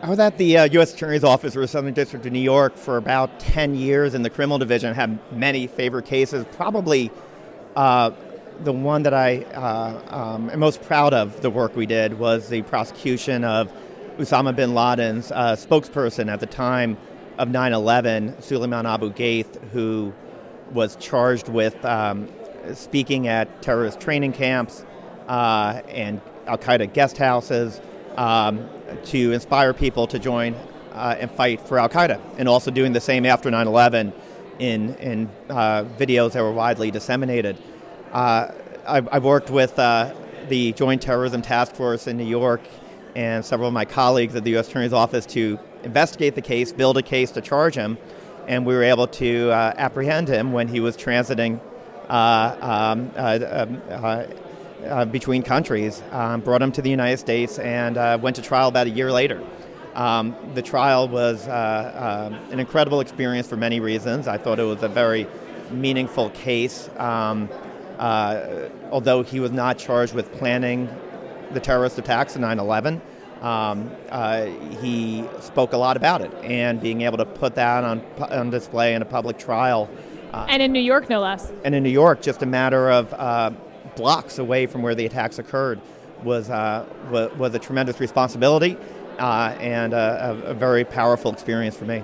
[0.00, 0.94] I was at the uh, U.S.
[0.94, 4.30] Attorney's Office for the Southern District of New York for about 10 years in the
[4.30, 4.94] criminal division.
[4.94, 6.46] Had many favorite cases.
[6.52, 7.10] Probably
[7.76, 8.12] uh,
[8.60, 12.48] the one that I uh, um, am most proud of the work we did was
[12.48, 13.70] the prosecution of
[14.16, 16.96] Osama bin Laden's uh, spokesperson at the time
[17.36, 20.14] of 9 11, Suleiman Abu Ghaith, who
[20.72, 22.30] was charged with um,
[22.72, 24.86] speaking at terrorist training camps
[25.28, 27.78] uh, and Al Qaeda guest houses
[28.16, 28.68] um,
[29.06, 30.54] to inspire people to join
[30.92, 34.12] uh, and fight for Al Qaeda, and also doing the same after 9 11
[34.58, 37.58] in, in uh, videos that were widely disseminated.
[38.12, 38.52] Uh,
[38.86, 40.14] I've, I've, worked with uh,
[40.48, 42.60] the Joint Terrorism Task Force in New York
[43.16, 44.68] and several of my colleagues at the U.S.
[44.68, 47.98] Attorney's Office to investigate the case, build a case to charge him,
[48.46, 51.60] and we were able to uh, apprehend him when he was transiting
[52.08, 53.10] uh, um,
[54.84, 58.36] uh, uh, uh between countries, um, brought him to the United States, and uh, went
[58.36, 59.42] to trial about a year later.
[59.94, 64.26] Um, the trial was um, an incredible experience for many reasons.
[64.26, 65.28] I thought it was a very
[65.70, 66.90] meaningful case.
[66.96, 67.48] Um,
[68.90, 70.88] although he was not charged with planning
[71.52, 73.00] the terrorist attacks of 9 11,
[73.44, 74.46] um, uh,
[74.80, 78.94] he spoke a lot about it, and being able to put that on, on display
[78.94, 79.88] in a public trial.
[80.32, 81.52] Uh, and in New York, no less.
[81.62, 83.50] And in New York, just a matter of uh,
[83.96, 85.80] blocks away from where the attacks occurred,
[86.22, 88.76] was, uh, was, was, a tremendous responsibility
[89.18, 92.02] uh, and a, a very powerful experience for me.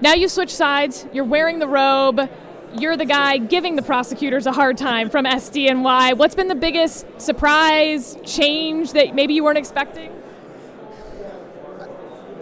[0.00, 2.28] Now you switch sides, you're wearing the robe
[2.74, 6.16] you're the guy giving the prosecutors a hard time from SDNY.
[6.16, 10.12] What's been the biggest surprise, change that maybe you weren't expecting?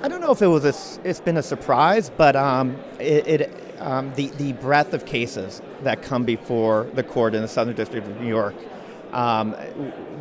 [0.02, 3.67] I don't know if it was a, it's been a surprise, but um, it, it
[3.80, 8.06] um, the the breadth of cases that come before the court in the Southern District
[8.06, 8.54] of New York.
[9.12, 9.56] Um,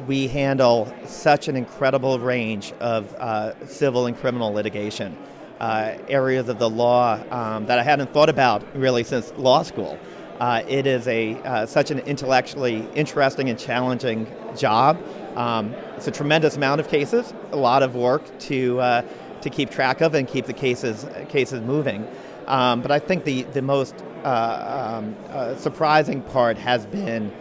[0.07, 5.17] we handle such an incredible range of uh, civil and criminal litigation,
[5.59, 9.99] uh, areas of the law um, that I hadn't thought about really since law school.
[10.39, 15.01] Uh, it is a uh, such an intellectually interesting and challenging job.
[15.35, 19.01] Um, it's a tremendous amount of cases, a lot of work to uh,
[19.41, 22.07] to keep track of and keep the cases cases moving.
[22.47, 27.31] Um, but I think the the most uh, um, uh, surprising part has been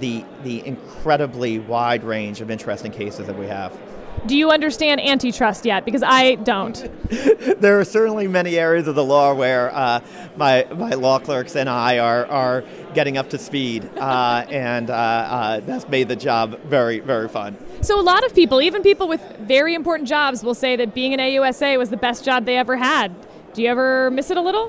[0.00, 3.78] the the incredibly wide range of interesting cases that we have.
[4.24, 5.84] Do you understand antitrust yet?
[5.84, 6.74] Because I don't.
[7.60, 10.00] there are certainly many areas of the law where uh,
[10.36, 14.94] my, my law clerks and I are, are getting up to speed, uh, and uh,
[14.94, 17.56] uh, that's made the job very, very fun.
[17.82, 21.14] So, a lot of people, even people with very important jobs, will say that being
[21.14, 23.14] an AUSA was the best job they ever had.
[23.56, 24.68] Do you ever miss it a little?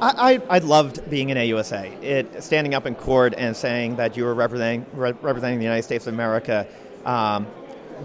[0.00, 2.02] I, I, I, loved being in AUSA.
[2.02, 5.82] It standing up in court and saying that you were representing re- representing the United
[5.82, 6.66] States of America
[7.04, 7.46] um,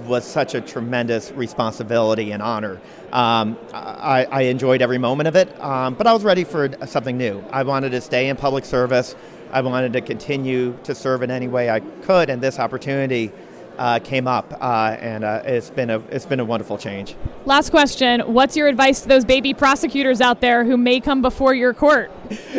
[0.05, 2.81] was such a tremendous responsibility and honor.
[3.13, 7.17] Um, I, I, enjoyed every moment of it, um, but I was ready for something
[7.17, 7.41] new.
[7.49, 9.15] I wanted to stay in public service.
[9.53, 13.31] I wanted to continue to serve in any way I could, and this opportunity
[13.77, 17.15] uh, came up, uh, and uh, it's been a it's been a wonderful change.
[17.45, 21.53] Last question: What's your advice to those baby prosecutors out there who may come before
[21.53, 22.11] your court?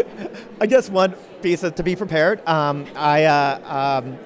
[0.61, 2.46] I guess one piece is to be prepared.
[2.46, 3.24] Um, I.
[3.24, 4.18] Uh, um,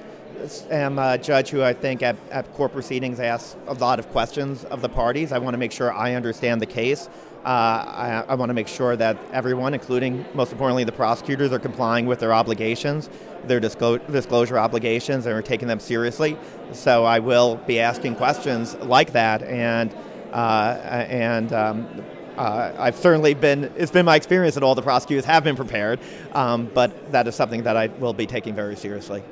[0.70, 4.64] am a judge who I think at, at court proceedings asks a lot of questions
[4.64, 5.32] of the parties.
[5.32, 7.08] I want to make sure I understand the case.
[7.44, 11.58] Uh, I, I want to make sure that everyone, including most importantly the prosecutors, are
[11.58, 13.08] complying with their obligations,
[13.44, 16.36] their disclo- disclosure obligations, and are taking them seriously.
[16.72, 19.94] So I will be asking questions like that, and
[20.32, 22.04] uh, and um,
[22.36, 26.00] uh, I've certainly been, it's been my experience that all the prosecutors have been prepared,
[26.32, 29.22] um, but that is something that I will be taking very seriously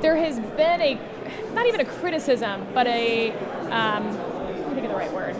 [0.00, 0.98] there has been a,
[1.54, 3.32] not even a criticism, but a,
[3.70, 5.36] um, let me think of the right word.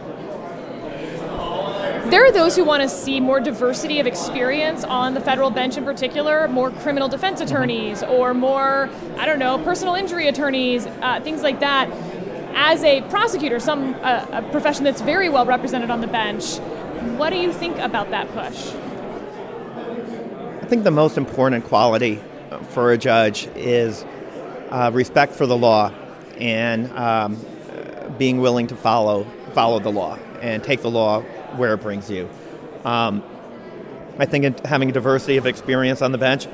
[2.10, 5.76] There are those who want to see more diversity of experience on the federal bench
[5.76, 7.54] in particular, more criminal defense mm-hmm.
[7.54, 11.88] attorneys or more, I don't know, personal injury attorneys, uh, things like that.
[12.52, 16.56] As a prosecutor, some uh, a profession that's very well represented on the bench,
[17.16, 18.72] what do you think about that push?
[20.62, 22.18] I think the most important quality
[22.70, 24.04] for a judge is
[24.70, 25.92] uh, respect for the law
[26.38, 27.38] and um,
[28.18, 31.22] being willing to follow follow the law and take the law
[31.56, 32.28] where it brings you.
[32.84, 33.22] Um,
[34.18, 36.46] I think having a diversity of experience on the bench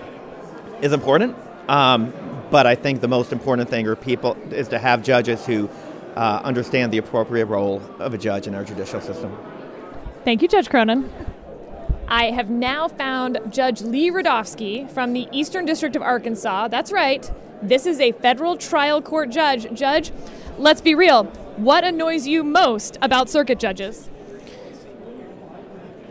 [0.80, 1.36] is important,
[1.68, 2.12] um,
[2.50, 5.68] but I think the most important thing are people is to have judges who
[6.16, 9.36] uh, understand the appropriate role of a judge in our judicial system.
[10.24, 11.10] Thank you, Judge Cronan.
[12.08, 16.68] I have now found Judge Lee Rudofsky from the Eastern District of Arkansas.
[16.68, 17.30] That's right.
[17.62, 19.72] This is a federal trial court judge.
[19.74, 20.12] Judge,
[20.58, 21.24] let's be real.
[21.56, 24.08] What annoys you most about circuit judges?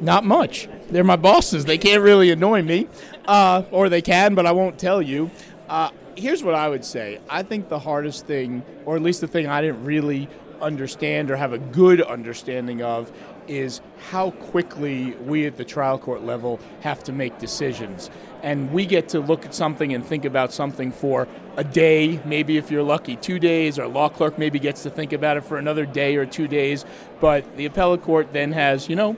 [0.02, 0.68] Not much.
[0.90, 1.66] They're my bosses.
[1.66, 2.88] They can't really annoy me,
[3.28, 5.32] uh, or they can, but I won't tell you.
[5.70, 7.20] Uh, here's what I would say.
[7.30, 10.28] I think the hardest thing, or at least the thing I didn't really
[10.62, 13.12] understand or have a good understanding of,
[13.48, 18.10] is how quickly we at the trial court level have to make decisions.
[18.42, 21.28] And we get to look at something and think about something for
[21.58, 23.78] a day, maybe if you're lucky, two days.
[23.80, 26.86] Our law clerk maybe gets to think about it for another day or two days.
[27.20, 29.16] But the appellate court then has, you know,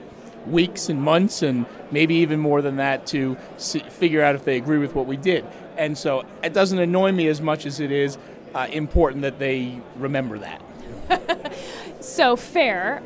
[0.50, 4.56] weeks and months and maybe even more than that to see, figure out if they
[4.56, 5.44] agree with what we did.
[5.76, 8.18] And so it doesn't annoy me as much as it is
[8.54, 10.62] uh, important that they remember that.
[12.00, 13.02] So fair.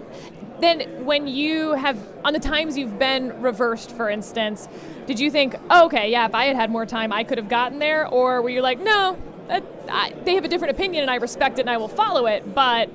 [0.60, 4.68] Then, when you have, on the times you've been reversed, for instance,
[5.06, 7.48] did you think, oh, okay, yeah, if I had had more time, I could have
[7.48, 8.06] gotten there?
[8.06, 11.58] Or were you like, no, that, I, they have a different opinion and I respect
[11.58, 12.90] it and I will follow it, but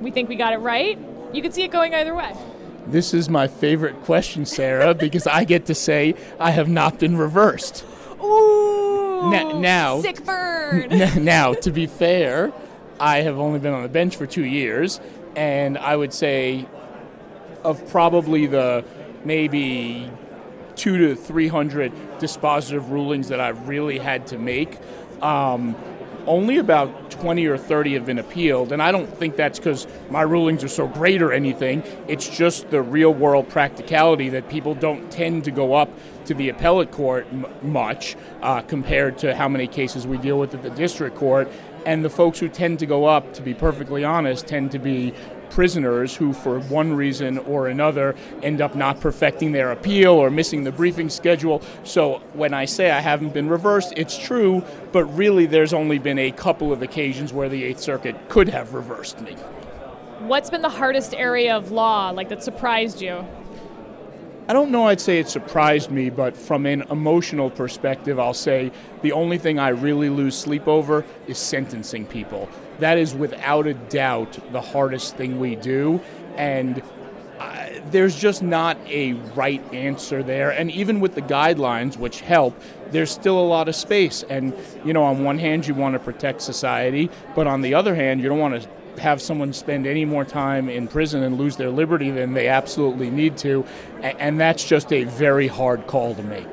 [0.00, 0.98] we think we got it right?
[1.32, 2.34] You could see it going either way.
[2.86, 7.16] This is my favorite question, Sarah, because I get to say I have not been
[7.16, 7.84] reversed.
[8.22, 10.92] Ooh, Na- now, sick bird.
[10.92, 12.52] N- now, to be fair,
[13.00, 15.00] I have only been on the bench for two years,
[15.36, 16.66] and I would say
[17.62, 18.84] of probably the
[19.24, 20.10] maybe
[20.76, 24.78] two to three hundred dispositive rulings that I've really had to make.
[25.22, 25.74] Um,
[26.26, 30.22] only about 20 or 30 have been appealed, and I don't think that's because my
[30.22, 31.82] rulings are so great or anything.
[32.08, 35.90] It's just the real world practicality that people don't tend to go up
[36.26, 40.54] to the appellate court m- much uh, compared to how many cases we deal with
[40.54, 41.48] at the district court.
[41.86, 45.12] And the folks who tend to go up, to be perfectly honest, tend to be
[45.54, 50.64] prisoners who, for one reason or another, end up not perfecting their appeal or missing
[50.64, 51.62] the briefing schedule.
[51.84, 56.18] So when I say I haven't been reversed, it's true, but really there's only been
[56.18, 59.34] a couple of occasions where the Eighth Circuit could have reversed me.
[60.18, 63.24] What's been the hardest area of law, like that surprised you?
[64.48, 68.72] I don't know I'd say it surprised me, but from an emotional perspective, I'll say
[69.02, 72.48] the only thing I really lose sleep over is sentencing people.
[72.78, 76.00] That is without a doubt the hardest thing we do.
[76.36, 76.82] And
[77.38, 80.50] uh, there's just not a right answer there.
[80.50, 82.60] And even with the guidelines, which help,
[82.90, 84.22] there's still a lot of space.
[84.28, 87.94] And, you know, on one hand, you want to protect society, but on the other
[87.94, 88.68] hand, you don't want to
[89.00, 93.10] have someone spend any more time in prison and lose their liberty than they absolutely
[93.10, 93.66] need to.
[94.02, 96.50] And that's just a very hard call to make.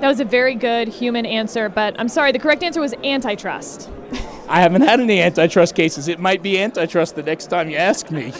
[0.00, 3.90] That was a very good human answer, but I'm sorry, the correct answer was antitrust.
[4.48, 6.08] I haven't had any antitrust cases.
[6.08, 8.32] It might be antitrust the next time you ask me.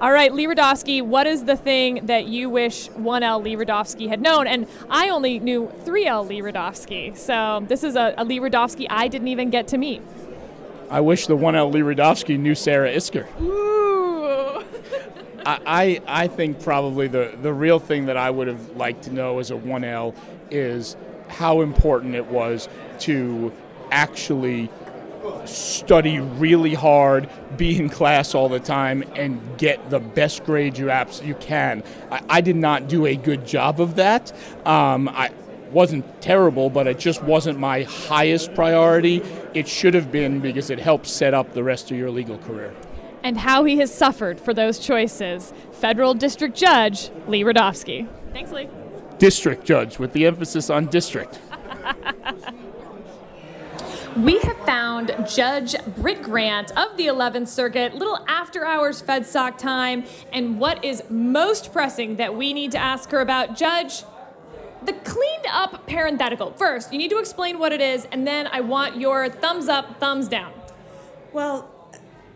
[0.00, 4.22] All right, Lee Rudofsky, what is the thing that you wish 1L Lee Rudofsky had
[4.22, 4.46] known?
[4.46, 9.08] And I only knew 3L Lee Rudofsky, so this is a, a Lee Rudofsky I
[9.08, 10.00] didn't even get to meet.
[10.88, 13.26] I wish the 1L Lee Rudofsky knew Sarah Isgur.
[13.40, 14.64] Ooh.
[15.44, 19.12] I, I, I think probably the, the real thing that I would have liked to
[19.12, 20.14] know as a 1L
[20.50, 20.96] is
[21.26, 22.68] how important it was
[23.00, 23.52] to
[23.90, 24.70] actually
[25.44, 30.90] study really hard, be in class all the time, and get the best grade you
[30.90, 31.82] abs- you can.
[32.10, 34.32] I, I did not do a good job of that.
[34.66, 35.30] Um, I
[35.70, 39.22] wasn't terrible, but it just wasn't my highest priority.
[39.54, 42.74] It should have been because it helps set up the rest of your legal career.
[43.22, 45.52] And how he has suffered for those choices.
[45.72, 48.08] Federal District Judge Lee Rudofsky.
[48.32, 48.68] Thanks, Lee.
[49.18, 51.40] District judge with the emphasis on district.
[54.18, 60.06] We have found Judge Britt Grant of the 11th Circuit, little after hours FedSoc time,
[60.32, 64.02] and what is most pressing that we need to ask her about, Judge?
[64.84, 66.50] The cleaned up parenthetical.
[66.54, 70.00] First, you need to explain what it is, and then I want your thumbs up,
[70.00, 70.52] thumbs down.
[71.32, 71.70] Well,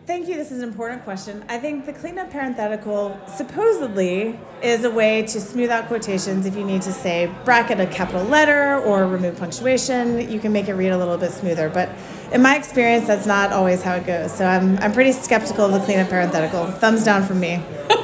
[0.07, 0.37] thank you.
[0.37, 1.45] This is an important question.
[1.49, 6.65] I think the cleanup parenthetical supposedly is a way to smooth out quotations if you
[6.65, 10.31] need to say bracket a capital letter or remove punctuation.
[10.31, 11.69] You can make it read a little bit smoother.
[11.69, 11.89] But
[12.33, 14.33] in my experience, that's not always how it goes.
[14.33, 16.67] So I'm, I'm pretty skeptical of the cleanup parenthetical.
[16.67, 17.63] Thumbs down from me.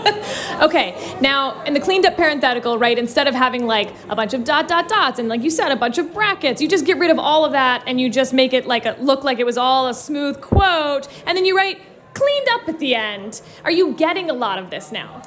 [0.60, 4.42] Okay, now in the cleaned up parenthetical, right, instead of having like a bunch of
[4.42, 7.12] dot dot dots and like you said, a bunch of brackets, you just get rid
[7.12, 9.56] of all of that and you just make it like a look like it was
[9.56, 11.80] all a smooth quote, and then you write
[12.12, 13.40] cleaned up at the end.
[13.64, 15.22] Are you getting a lot of this now?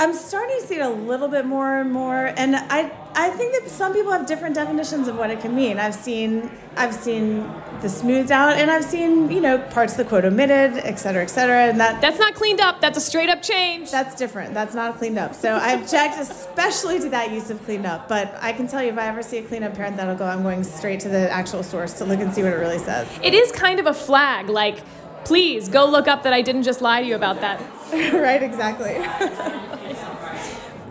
[0.00, 3.52] I'm starting to see it a little bit more and more, and I I think
[3.52, 5.78] that some people have different definitions of what it can mean.
[5.78, 7.46] I've seen I've seen
[7.82, 11.22] the smoothed out, and I've seen you know parts of the quote omitted, et cetera,
[11.22, 12.80] et cetera, and that that's not cleaned up.
[12.80, 13.90] That's a straight up change.
[13.90, 14.54] That's different.
[14.54, 15.34] That's not cleaned up.
[15.34, 18.08] So I object especially to that use of cleaned up.
[18.08, 20.64] But I can tell you, if I ever see a cleaned up parenthetical, I'm going
[20.64, 23.06] straight to the actual source to look and see what it really says.
[23.22, 24.78] It is kind of a flag, like.
[25.24, 27.60] Please go look up that I didn't just lie to you about that.
[28.14, 28.96] right, exactly.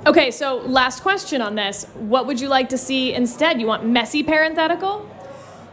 [0.07, 1.85] Okay, so last question on this.
[1.95, 3.59] What would you like to see instead?
[3.59, 5.09] You want messy parenthetical?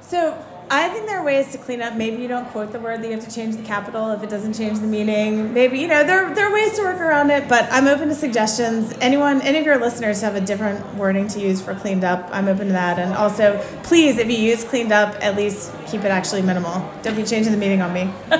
[0.01, 1.95] So, I think there are ways to clean up.
[1.95, 4.29] Maybe you don't quote the word that you have to change the capital if it
[4.29, 5.55] doesn't change the meaning.
[5.55, 8.17] Maybe, you know, there, there are ways to work around it, but I'm open to
[8.17, 8.93] suggestions.
[9.01, 12.49] Anyone, any of your listeners have a different wording to use for cleaned up, I'm
[12.49, 12.99] open to that.
[12.99, 16.91] And also, please, if you use cleaned up, at least keep it actually minimal.
[17.03, 18.11] Don't be changing the meaning on me.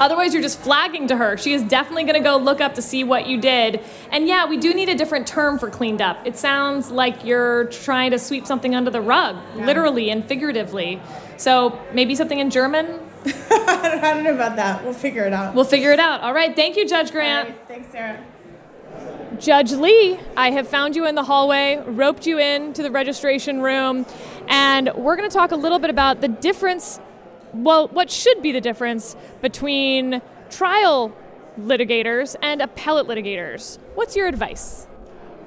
[0.00, 1.36] Otherwise, you're just flagging to her.
[1.36, 3.80] She is definitely going to go look up to see what you did.
[4.10, 6.26] And yeah, we do need a different term for cleaned up.
[6.26, 11.00] It sounds like you're trying to sweep something under the rug, literally and figuratively.
[11.36, 13.00] So maybe something in German?
[13.26, 14.84] I don't know about that.
[14.84, 15.54] We'll figure it out.
[15.54, 16.20] We'll figure it out.
[16.20, 16.54] All right.
[16.54, 17.54] Thank you, Judge Grant.
[17.66, 18.24] Thanks, Sarah.
[19.38, 23.60] Judge Lee, I have found you in the hallway, roped you in to the registration
[23.60, 24.06] room,
[24.48, 27.00] and we're going to talk a little bit about the difference,
[27.52, 31.14] well, what should be the difference between trial
[31.58, 33.78] litigators and appellate litigators.
[33.94, 34.86] What's your advice?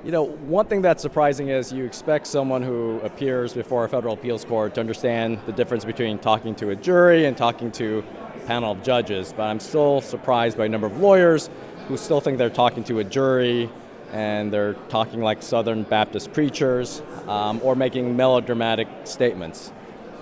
[0.01, 4.13] You know, one thing that's surprising is you expect someone who appears before a federal
[4.13, 8.01] appeals court to understand the difference between talking to a jury and talking to
[8.33, 11.49] a panel of judges, but I'm still surprised by a number of lawyers
[11.89, 13.69] who still think they're talking to a jury
[14.13, 19.73] and they're talking like Southern Baptist preachers um, or making melodramatic statements.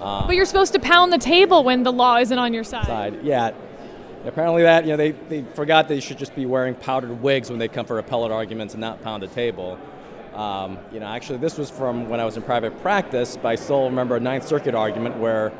[0.02, 2.86] Um, but you're supposed to pound the table when the law isn't on your side.
[2.88, 3.24] side.
[3.24, 3.52] Yeah.
[4.26, 7.60] Apparently, that you know they, they forgot they should just be wearing powdered wigs when
[7.60, 9.80] they come for appellate arguments and not pound the table.
[10.34, 13.56] Um, you know, actually, this was from when I was in private practice, but I
[13.56, 15.52] still remember a Ninth Circuit argument where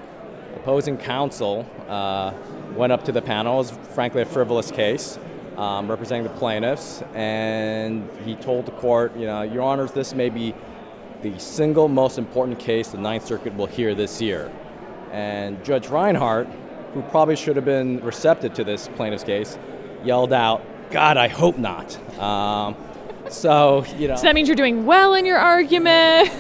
[0.56, 2.34] opposing counsel uh,
[2.76, 3.56] went up to the panel.
[3.56, 5.18] It was frankly a frivolous case
[5.58, 10.30] um, representing the plaintiffs, and he told the court, you know, Your Honors, this may
[10.30, 10.54] be
[11.24, 14.52] the single most important case the Ninth Circuit will hear this year.
[15.12, 16.48] And Judge Reinhardt,
[16.98, 19.58] who probably should have been receptive to this plaintiff's case,
[20.04, 21.96] yelled out, God, I hope not.
[22.20, 22.76] Um,
[23.30, 24.16] so, you know.
[24.16, 26.32] So that means you're doing well in your argument.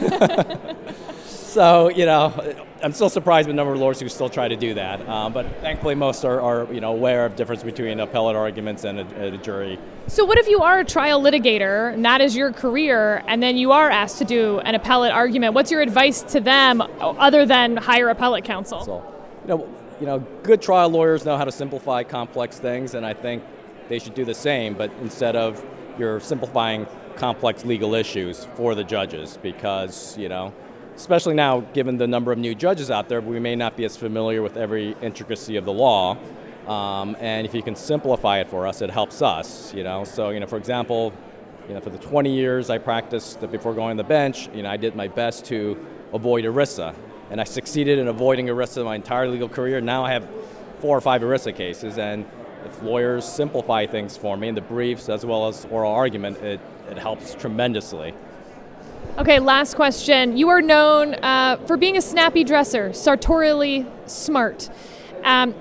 [1.28, 4.55] so, you know, I'm still surprised with the number of lawyers who still try to
[4.55, 5.08] do that.
[5.08, 8.84] Um, but thankfully, most are, are, you know, aware of the difference between appellate arguments
[8.84, 9.78] and a, a, jury.
[10.08, 13.58] So, what if you are a trial litigator and that is your career, and then
[13.58, 15.53] you are asked to do an appellate argument?
[15.53, 18.84] What's your advice to them other than hire appellate counsel?
[18.84, 19.68] So, you know,
[19.99, 23.43] you know, good trial lawyers know how to simplify complex things, and I think
[23.89, 24.73] they should do the same.
[24.73, 25.63] But instead of
[25.97, 30.53] you're simplifying complex legal issues for the judges, because you know
[30.97, 33.95] especially now, given the number of new judges out there, we may not be as
[33.95, 36.17] familiar with every intricacy of the law.
[36.67, 39.73] Um, and if you can simplify it for us, it helps us.
[39.73, 41.13] You know, so you know, for example,
[41.67, 44.69] you know, for the 20 years I practiced before going on the bench, you know,
[44.69, 45.77] I did my best to
[46.13, 46.95] avoid ERISA,
[47.30, 49.82] and I succeeded in avoiding ERISA my entire legal career.
[49.82, 50.28] Now I have
[50.80, 52.25] four or five ERISA cases, and
[52.65, 56.59] if lawyers simplify things for me in the briefs as well as oral argument, it,
[56.89, 58.13] it helps tremendously.
[59.17, 60.38] Okay, last question.
[60.38, 64.69] You are known uh, for being a snappy dresser, sartorially smart.
[65.23, 65.55] Um,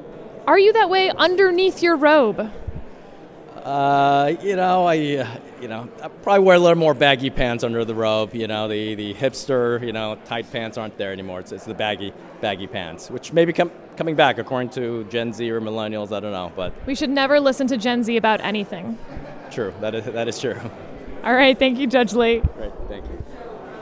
[0.47, 2.53] are you that way underneath your robe?
[3.57, 4.95] Uh, you know, I,
[5.61, 8.35] you know, I probably wear a little more baggy pants under the robe.
[8.35, 11.41] You know, the, the hipster, you know, tight pants aren't there anymore.
[11.41, 15.33] It's, it's the baggy baggy pants, which may be com- coming back according to Gen
[15.33, 16.13] Z or millennials.
[16.17, 18.99] I don't know, but we should never listen to Gen Z about anything.
[19.51, 20.59] True, that is that is true.
[21.25, 22.43] All right, thank you, Judge Lee.
[22.57, 23.25] Right, thank you.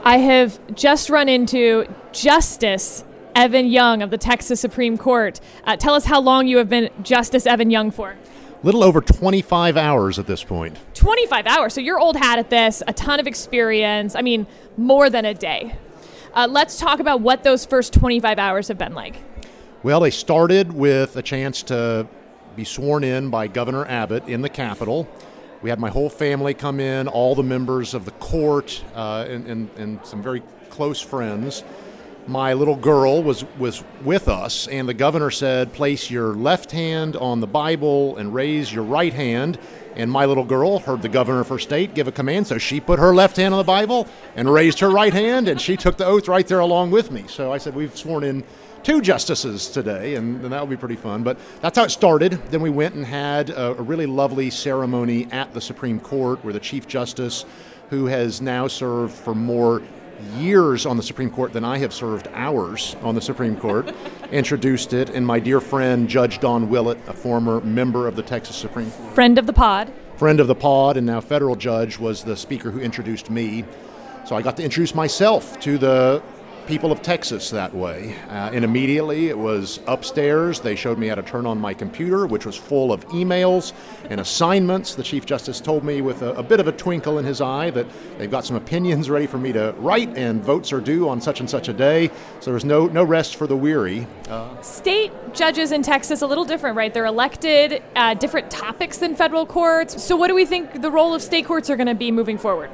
[0.03, 3.03] I have just run into Justice
[3.35, 5.39] Evan Young of the Texas Supreme Court.
[5.65, 8.15] Uh, tell us how long you have been Justice Evan Young for.
[8.63, 10.77] Little over 25 hours at this point.
[10.95, 11.73] 25 hours.
[11.73, 14.15] So you're old hat at this, a ton of experience.
[14.15, 14.47] I mean,
[14.77, 15.75] more than a day.
[16.33, 19.17] Uh, let's talk about what those first 25 hours have been like.
[19.83, 22.07] Well, they started with a chance to
[22.55, 25.07] be sworn in by Governor Abbott in the Capitol.
[25.61, 29.47] We had my whole family come in, all the members of the court, uh, and,
[29.47, 31.63] and, and some very close friends.
[32.27, 37.15] My little girl was, was with us, and the governor said, Place your left hand
[37.15, 39.59] on the Bible and raise your right hand.
[39.95, 42.79] And my little girl heard the governor of her state give a command, so she
[42.79, 45.97] put her left hand on the Bible and raised her right hand, and she took
[45.97, 47.25] the oath right there along with me.
[47.27, 48.43] So I said, We've sworn in
[48.81, 51.21] two justices today, and, and that will be pretty fun.
[51.21, 52.33] But that's how it started.
[52.49, 56.53] Then we went and had a, a really lovely ceremony at the Supreme Court where
[56.53, 57.45] the Chief Justice,
[57.91, 59.83] who has now served for more
[60.37, 63.93] years on the Supreme Court than I have served hours on the Supreme Court,
[64.31, 65.09] introduced it.
[65.09, 69.13] And my dear friend, Judge Don Willett, a former member of the Texas Supreme Court,
[69.15, 72.71] friend of the pod, friend of the pod, and now federal judge, was the speaker
[72.71, 73.65] who introduced me.
[74.25, 76.23] So I got to introduce myself to the
[76.67, 78.15] people of Texas that way.
[78.27, 80.59] Uh, and immediately it was upstairs.
[80.59, 83.73] They showed me how to turn on my computer, which was full of emails
[84.09, 84.95] and assignments.
[84.95, 87.69] The Chief Justice told me with a, a, bit of a twinkle in his eye
[87.71, 87.85] that
[88.17, 91.39] they've got some opinions ready for me to write, and votes are due on such
[91.39, 92.09] and such a day.
[92.39, 94.07] So there's no, no rest for the weary.
[94.29, 96.93] Uh, State judges in Texas a little different, right?
[96.93, 100.03] They're elected, uh, different topics than federal courts.
[100.03, 102.37] So what do we think the role of state courts are going to be moving
[102.37, 102.69] forward?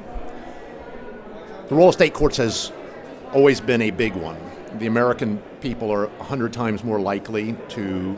[1.68, 2.72] The role of state courts has
[3.32, 4.36] always been a big one.
[4.74, 8.16] The American people are 100 times more likely to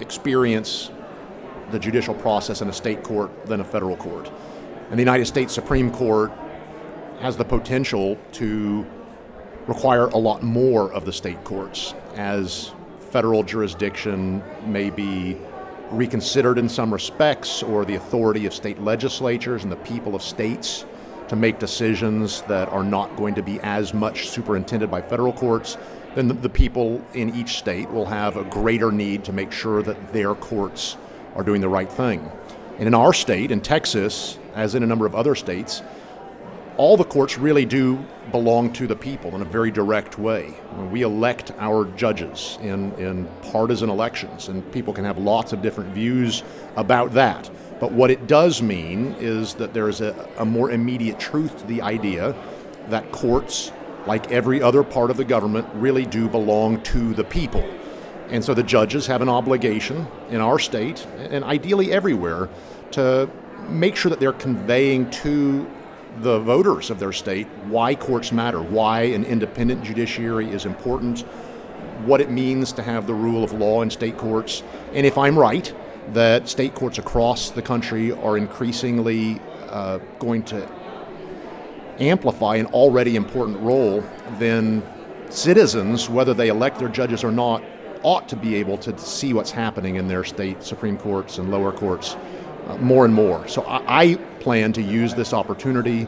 [0.00, 0.90] experience
[1.70, 4.30] the judicial process in a state court than a federal court.
[4.90, 6.32] And the United States Supreme Court
[7.20, 8.84] has the potential to
[9.68, 15.36] require a lot more of the state courts as federal jurisdiction may be
[15.90, 20.84] reconsidered in some respects or the authority of state legislatures and the people of states
[21.30, 25.78] to make decisions that are not going to be as much superintended by federal courts,
[26.16, 29.80] then the, the people in each state will have a greater need to make sure
[29.80, 30.96] that their courts
[31.36, 32.28] are doing the right thing.
[32.78, 35.82] And in our state, in Texas, as in a number of other states,
[36.80, 38.02] all the courts really do
[38.32, 40.54] belong to the people in a very direct way.
[40.90, 45.90] We elect our judges in, in partisan elections, and people can have lots of different
[45.92, 46.42] views
[46.76, 47.50] about that.
[47.80, 51.66] But what it does mean is that there is a, a more immediate truth to
[51.66, 52.34] the idea
[52.88, 53.72] that courts,
[54.06, 57.68] like every other part of the government, really do belong to the people.
[58.30, 62.48] And so the judges have an obligation in our state, and ideally everywhere,
[62.92, 63.28] to
[63.68, 65.70] make sure that they're conveying to
[66.18, 71.20] the voters of their state why courts matter, why an independent judiciary is important,
[72.04, 74.62] what it means to have the rule of law in state courts.
[74.92, 75.72] And if I'm right,
[76.12, 80.68] that state courts across the country are increasingly uh, going to
[81.98, 84.02] amplify an already important role,
[84.38, 84.82] then
[85.28, 87.62] citizens, whether they elect their judges or not,
[88.02, 91.70] ought to be able to see what's happening in their state Supreme Courts and lower
[91.70, 92.16] courts
[92.78, 93.46] more and more.
[93.48, 96.06] So I, I plan to use this opportunity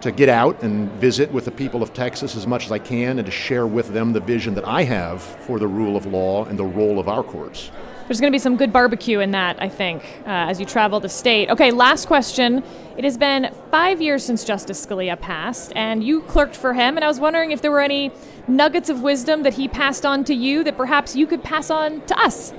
[0.00, 3.18] to get out and visit with the people of Texas as much as I can
[3.18, 6.44] and to share with them the vision that I have for the rule of law
[6.44, 7.70] and the role of our courts.
[8.06, 10.98] There's going to be some good barbecue in that, I think, uh, as you travel
[10.98, 11.50] the state.
[11.50, 12.62] Okay, last question.
[12.96, 17.04] It has been five years since Justice Scalia passed, and you clerked for him, and
[17.04, 18.10] I was wondering if there were any
[18.46, 22.00] nuggets of wisdom that he passed on to you that perhaps you could pass on
[22.06, 22.54] to us.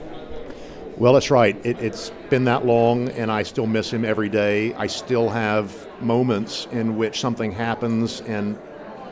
[0.99, 1.55] Well, that's right.
[1.65, 4.73] It, has been that long, and I still miss him every day.
[4.73, 8.59] I still have moments in which something happens, and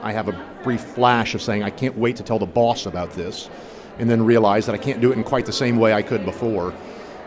[0.01, 3.11] I have a brief flash of saying, I can't wait to tell the boss about
[3.11, 3.49] this
[3.99, 6.25] and then realize that I can't do it in quite the same way I could
[6.25, 6.73] before.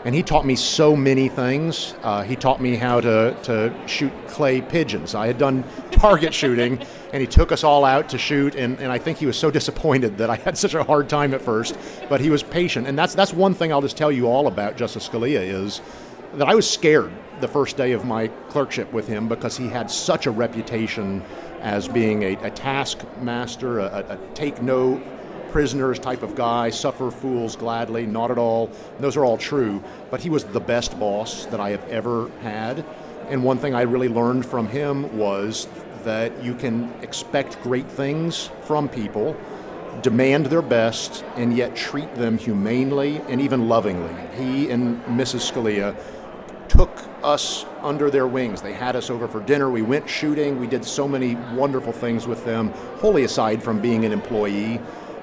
[0.03, 1.93] And he taught me so many things.
[2.01, 5.13] Uh, he taught me how to, to shoot clay pigeons.
[5.13, 6.79] I had done target shooting,
[7.13, 8.55] and he took us all out to shoot.
[8.55, 11.35] And, and I think he was so disappointed that I had such a hard time
[11.35, 11.77] at first,
[12.09, 12.87] but he was patient.
[12.87, 15.81] And that's, that's one thing I'll just tell you all about Justice Scalia is
[16.33, 19.91] that I was scared the first day of my clerkship with him because he had
[19.91, 21.23] such a reputation
[21.59, 25.01] as being a, a taskmaster, a, a, take no
[25.51, 28.71] prisoners type of guy, suffer fools gladly, not at all.
[28.99, 29.83] Those are all true.
[30.09, 32.85] But he was the best boss that I have ever had.
[33.29, 35.67] And one thing I really learned from him was
[36.03, 39.37] that you can expect great things from people,
[40.01, 44.15] demand their best, and yet treat them humanely and even lovingly.
[44.35, 45.51] He and Mrs.
[45.51, 45.95] Scalia
[46.67, 46.91] took
[47.23, 48.61] us under their wings.
[48.61, 49.69] They had us over for dinner.
[49.69, 50.59] We went shooting.
[50.59, 54.79] We did so many wonderful things with them, wholly aside from being an employee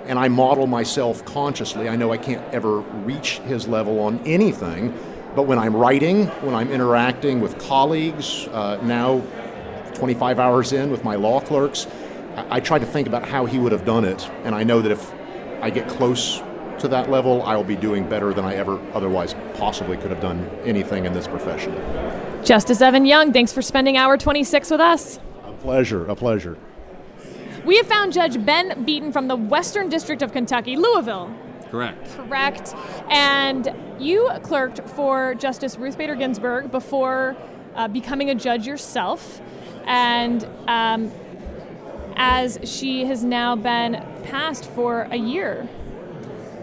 [0.08, 1.88] and I model myself consciously.
[1.88, 4.92] I know I can't ever reach his level on anything,
[5.36, 9.20] but when I'm writing, when I'm interacting with colleagues, uh, now
[9.94, 11.86] 25 hours in with my law clerks,
[12.34, 14.80] I, I try to think about how he would have done it, and I know
[14.80, 15.12] that if
[15.60, 16.42] I get close
[16.78, 20.22] to that level, I will be doing better than I ever otherwise possibly could have
[20.22, 21.74] done anything in this profession.
[22.44, 25.18] Justice Evan Young, thanks for spending hour 26 with us.
[25.44, 26.56] A pleasure, a pleasure.
[27.64, 31.34] We have found Judge Ben Beaton from the Western District of Kentucky, Louisville.
[31.70, 32.10] Correct.
[32.16, 32.74] Correct.
[33.10, 37.36] And you clerked for Justice Ruth Bader Ginsburg before
[37.74, 39.40] uh, becoming a judge yourself.
[39.84, 41.10] And um,
[42.16, 45.68] as she has now been passed for a year,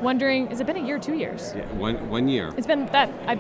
[0.02, 1.54] wondering, has it been a year, two years?
[1.56, 2.54] Yeah, one, one year.
[2.58, 3.36] It's been that, I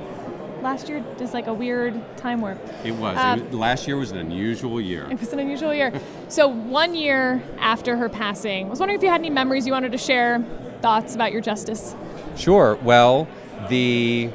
[0.66, 2.60] last year is like a weird time warp.
[2.84, 3.18] It was.
[3.18, 3.54] Um, it was.
[3.54, 5.08] Last year was an unusual year.
[5.12, 5.94] It was an unusual year.
[6.28, 9.72] so one year after her passing, I was wondering if you had any memories you
[9.72, 10.44] wanted to share,
[10.82, 11.96] thoughts about your justice.
[12.36, 12.78] Sure.
[12.84, 13.28] Well,
[13.70, 14.28] the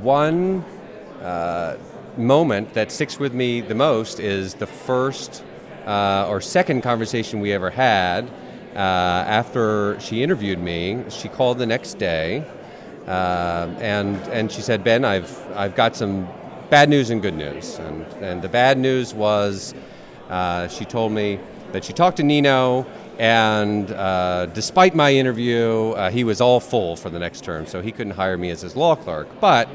[0.00, 0.64] one
[1.20, 1.76] uh,
[2.16, 5.44] moment that sticks with me the most is the first
[5.86, 8.30] uh, or second conversation we ever had
[8.74, 8.78] uh,
[9.40, 12.44] after she interviewed me, she called the next day,
[13.06, 16.28] uh, and and she said, "Ben, I've I've got some
[16.70, 19.74] bad news and good news." And and the bad news was,
[20.28, 21.38] uh, she told me
[21.72, 22.86] that she talked to Nino,
[23.18, 27.82] and uh, despite my interview, uh, he was all full for the next term, so
[27.82, 29.28] he couldn't hire me as his law clerk.
[29.40, 29.68] But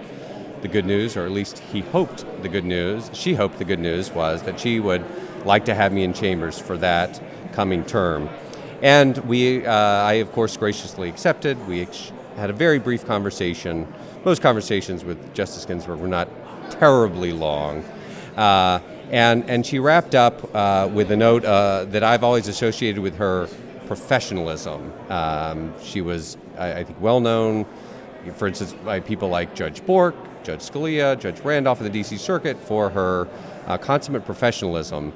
[0.61, 3.79] the good news, or at least he hoped the good news, she hoped the good
[3.79, 5.03] news was that she would
[5.45, 7.21] like to have me in chambers for that
[7.53, 8.29] coming term.
[8.81, 11.67] And we, uh, I of course graciously accepted.
[11.67, 13.91] We ex- had a very brief conversation.
[14.23, 16.29] Most conversations with Justice Ginsburg were not
[16.71, 17.83] terribly long.
[18.37, 18.79] Uh,
[19.11, 23.17] and, and she wrapped up uh, with a note uh, that I've always associated with
[23.17, 23.47] her
[23.87, 24.93] professionalism.
[25.09, 27.65] Um, she was, I, I think, well known,
[28.35, 32.57] for instance, by people like Judge Bork, Judge Scalia, Judge Randolph of the DC Circuit
[32.57, 33.27] for her
[33.67, 35.11] uh, consummate professionalism.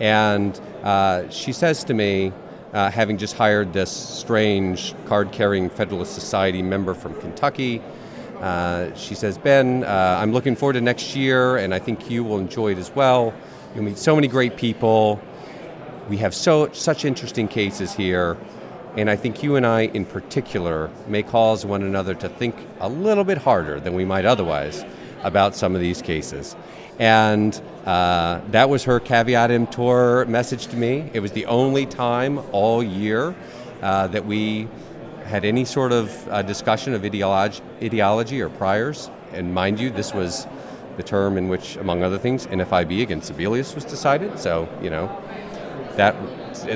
[0.00, 2.32] And uh, she says to me,
[2.72, 7.82] uh, having just hired this strange card carrying Federalist Society member from Kentucky.
[8.40, 12.24] Uh, she says, Ben, uh, I'm looking forward to next year, and I think you
[12.24, 13.32] will enjoy it as well.
[13.74, 15.20] You'll meet so many great people.
[16.08, 18.36] We have so such interesting cases here,
[18.96, 22.88] and I think you and I, in particular, may cause one another to think a
[22.88, 24.84] little bit harder than we might otherwise
[25.22, 26.56] about some of these cases.
[26.98, 31.10] And uh, that was her caveat emptor message to me.
[31.12, 33.34] It was the only time all year
[33.82, 34.68] uh, that we
[35.24, 39.10] had any sort of uh, discussion of ideology, ideology or priors.
[39.32, 40.46] And mind you, this was
[40.96, 44.38] the term in which, among other things, NFIB against Sebelius was decided.
[44.38, 45.08] So, you know,
[45.96, 46.14] that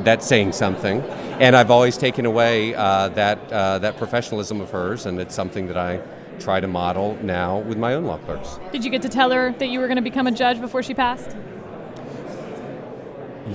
[0.04, 1.02] that's saying something.
[1.38, 5.66] And I've always taken away uh, that uh, that professionalism of hers, and it's something
[5.68, 6.00] that I
[6.39, 8.59] try to model now with my own law clerks.
[8.72, 10.82] Did you get to tell her that you were going to become a judge before
[10.82, 11.37] she passed?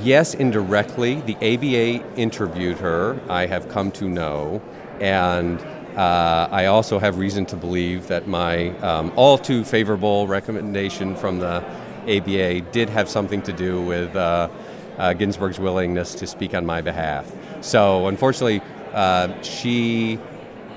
[0.01, 1.15] Yes, indirectly.
[1.21, 4.61] The ABA interviewed her, I have come to know,
[5.01, 5.59] and
[5.97, 11.39] uh, I also have reason to believe that my um, all too favorable recommendation from
[11.39, 11.63] the
[12.07, 14.49] ABA did have something to do with uh,
[14.97, 17.29] uh, Ginsburg's willingness to speak on my behalf.
[17.59, 18.61] So, unfortunately,
[18.93, 20.19] uh, she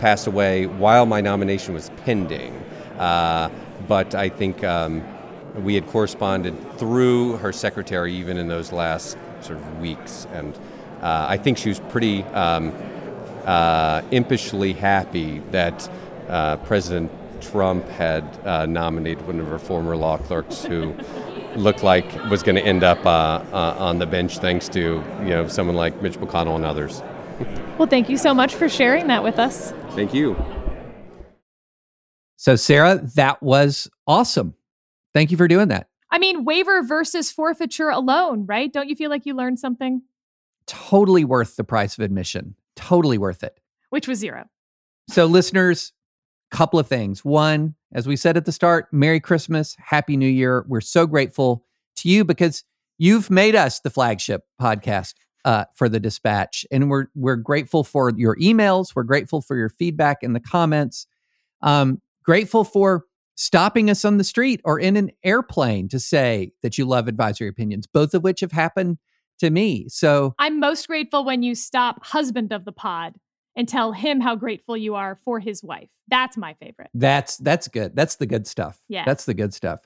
[0.05, 2.53] passed away while my nomination was pending.
[2.99, 3.49] Uh,
[3.89, 5.03] but I think um,
[5.65, 10.27] we had corresponded through her secretary even in those last sort of weeks.
[10.35, 10.55] And
[11.01, 12.75] uh, I think she was pretty um,
[13.47, 15.89] uh, impishly happy that
[16.29, 20.95] uh, President Trump had uh, nominated one of her former law clerks who
[21.57, 23.43] looked like was going to end up uh,
[23.79, 27.03] on the bench thanks to you know someone like Mitch McConnell and others.
[27.76, 29.72] Well, thank you so much for sharing that with us.
[29.91, 30.37] Thank you.
[32.37, 34.55] So, Sarah, that was awesome.
[35.12, 35.89] Thank you for doing that.
[36.09, 38.72] I mean, waiver versus forfeiture alone, right?
[38.72, 40.03] Don't you feel like you learned something?
[40.68, 42.55] Totally worth the price of admission.
[42.76, 43.59] Totally worth it.
[43.91, 44.45] Which was zero.
[45.09, 45.93] So, listeners,
[46.53, 47.24] couple of things.
[47.24, 50.64] One, as we said at the start, Merry Christmas, Happy New Year.
[50.68, 51.64] We're so grateful
[51.97, 52.62] to you because
[52.97, 55.14] you've made us the flagship podcast
[55.45, 56.66] uh, for the dispatch.
[56.70, 58.95] And we're we're grateful for your emails.
[58.95, 61.07] We're grateful for your feedback in the comments.
[61.62, 63.05] Um, grateful for
[63.36, 67.49] stopping us on the street or in an airplane to say that you love advisory
[67.49, 68.99] opinions, both of which have happened
[69.38, 69.88] to me.
[69.88, 73.14] So I'm most grateful when you stop husband of the pod
[73.57, 75.88] and tell him how grateful you are for his wife.
[76.09, 76.90] That's my favorite.
[76.95, 77.97] That's that's good.
[77.97, 78.82] That's the good stuff.
[78.88, 79.05] Yeah.
[79.05, 79.80] That's the good stuff.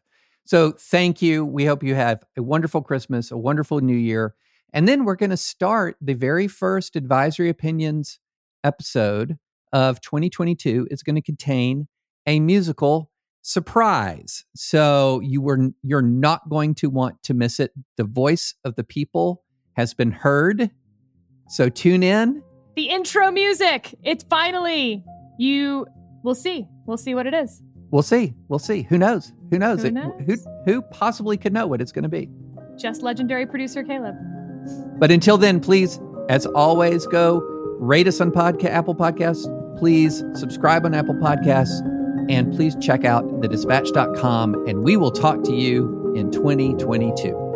[0.44, 1.44] So thank you.
[1.44, 4.34] We hope you have a wonderful Christmas, a wonderful new year.
[4.72, 8.20] And then we're going to start the very first advisory opinions
[8.64, 9.38] episode
[9.72, 10.88] of 2022.
[10.90, 11.88] It's going to contain
[12.26, 13.10] a musical
[13.42, 14.44] surprise.
[14.54, 17.72] So you were you're not going to want to miss it.
[17.96, 19.42] The voice of the people
[19.76, 20.70] has been heard.
[21.48, 22.42] So tune in.
[22.76, 23.94] The intro music.
[24.04, 25.02] It's finally
[25.38, 25.86] you
[26.22, 26.66] we'll see.
[26.86, 27.62] We'll see what it is.
[27.90, 28.34] We'll see.
[28.48, 28.82] We'll see.
[28.82, 29.32] Who knows?
[29.50, 29.82] Who knows?
[29.82, 32.28] Who It- who who possibly could know what it's going to be?
[32.76, 34.14] Just legendary producer Caleb.
[34.98, 37.40] But until then, please, as always, go
[37.78, 39.78] rate us on Apple Podcasts.
[39.78, 41.80] Please subscribe on Apple Podcasts.
[42.30, 44.68] And please check out thedispatch.com.
[44.68, 47.47] And we will talk to you in 2022.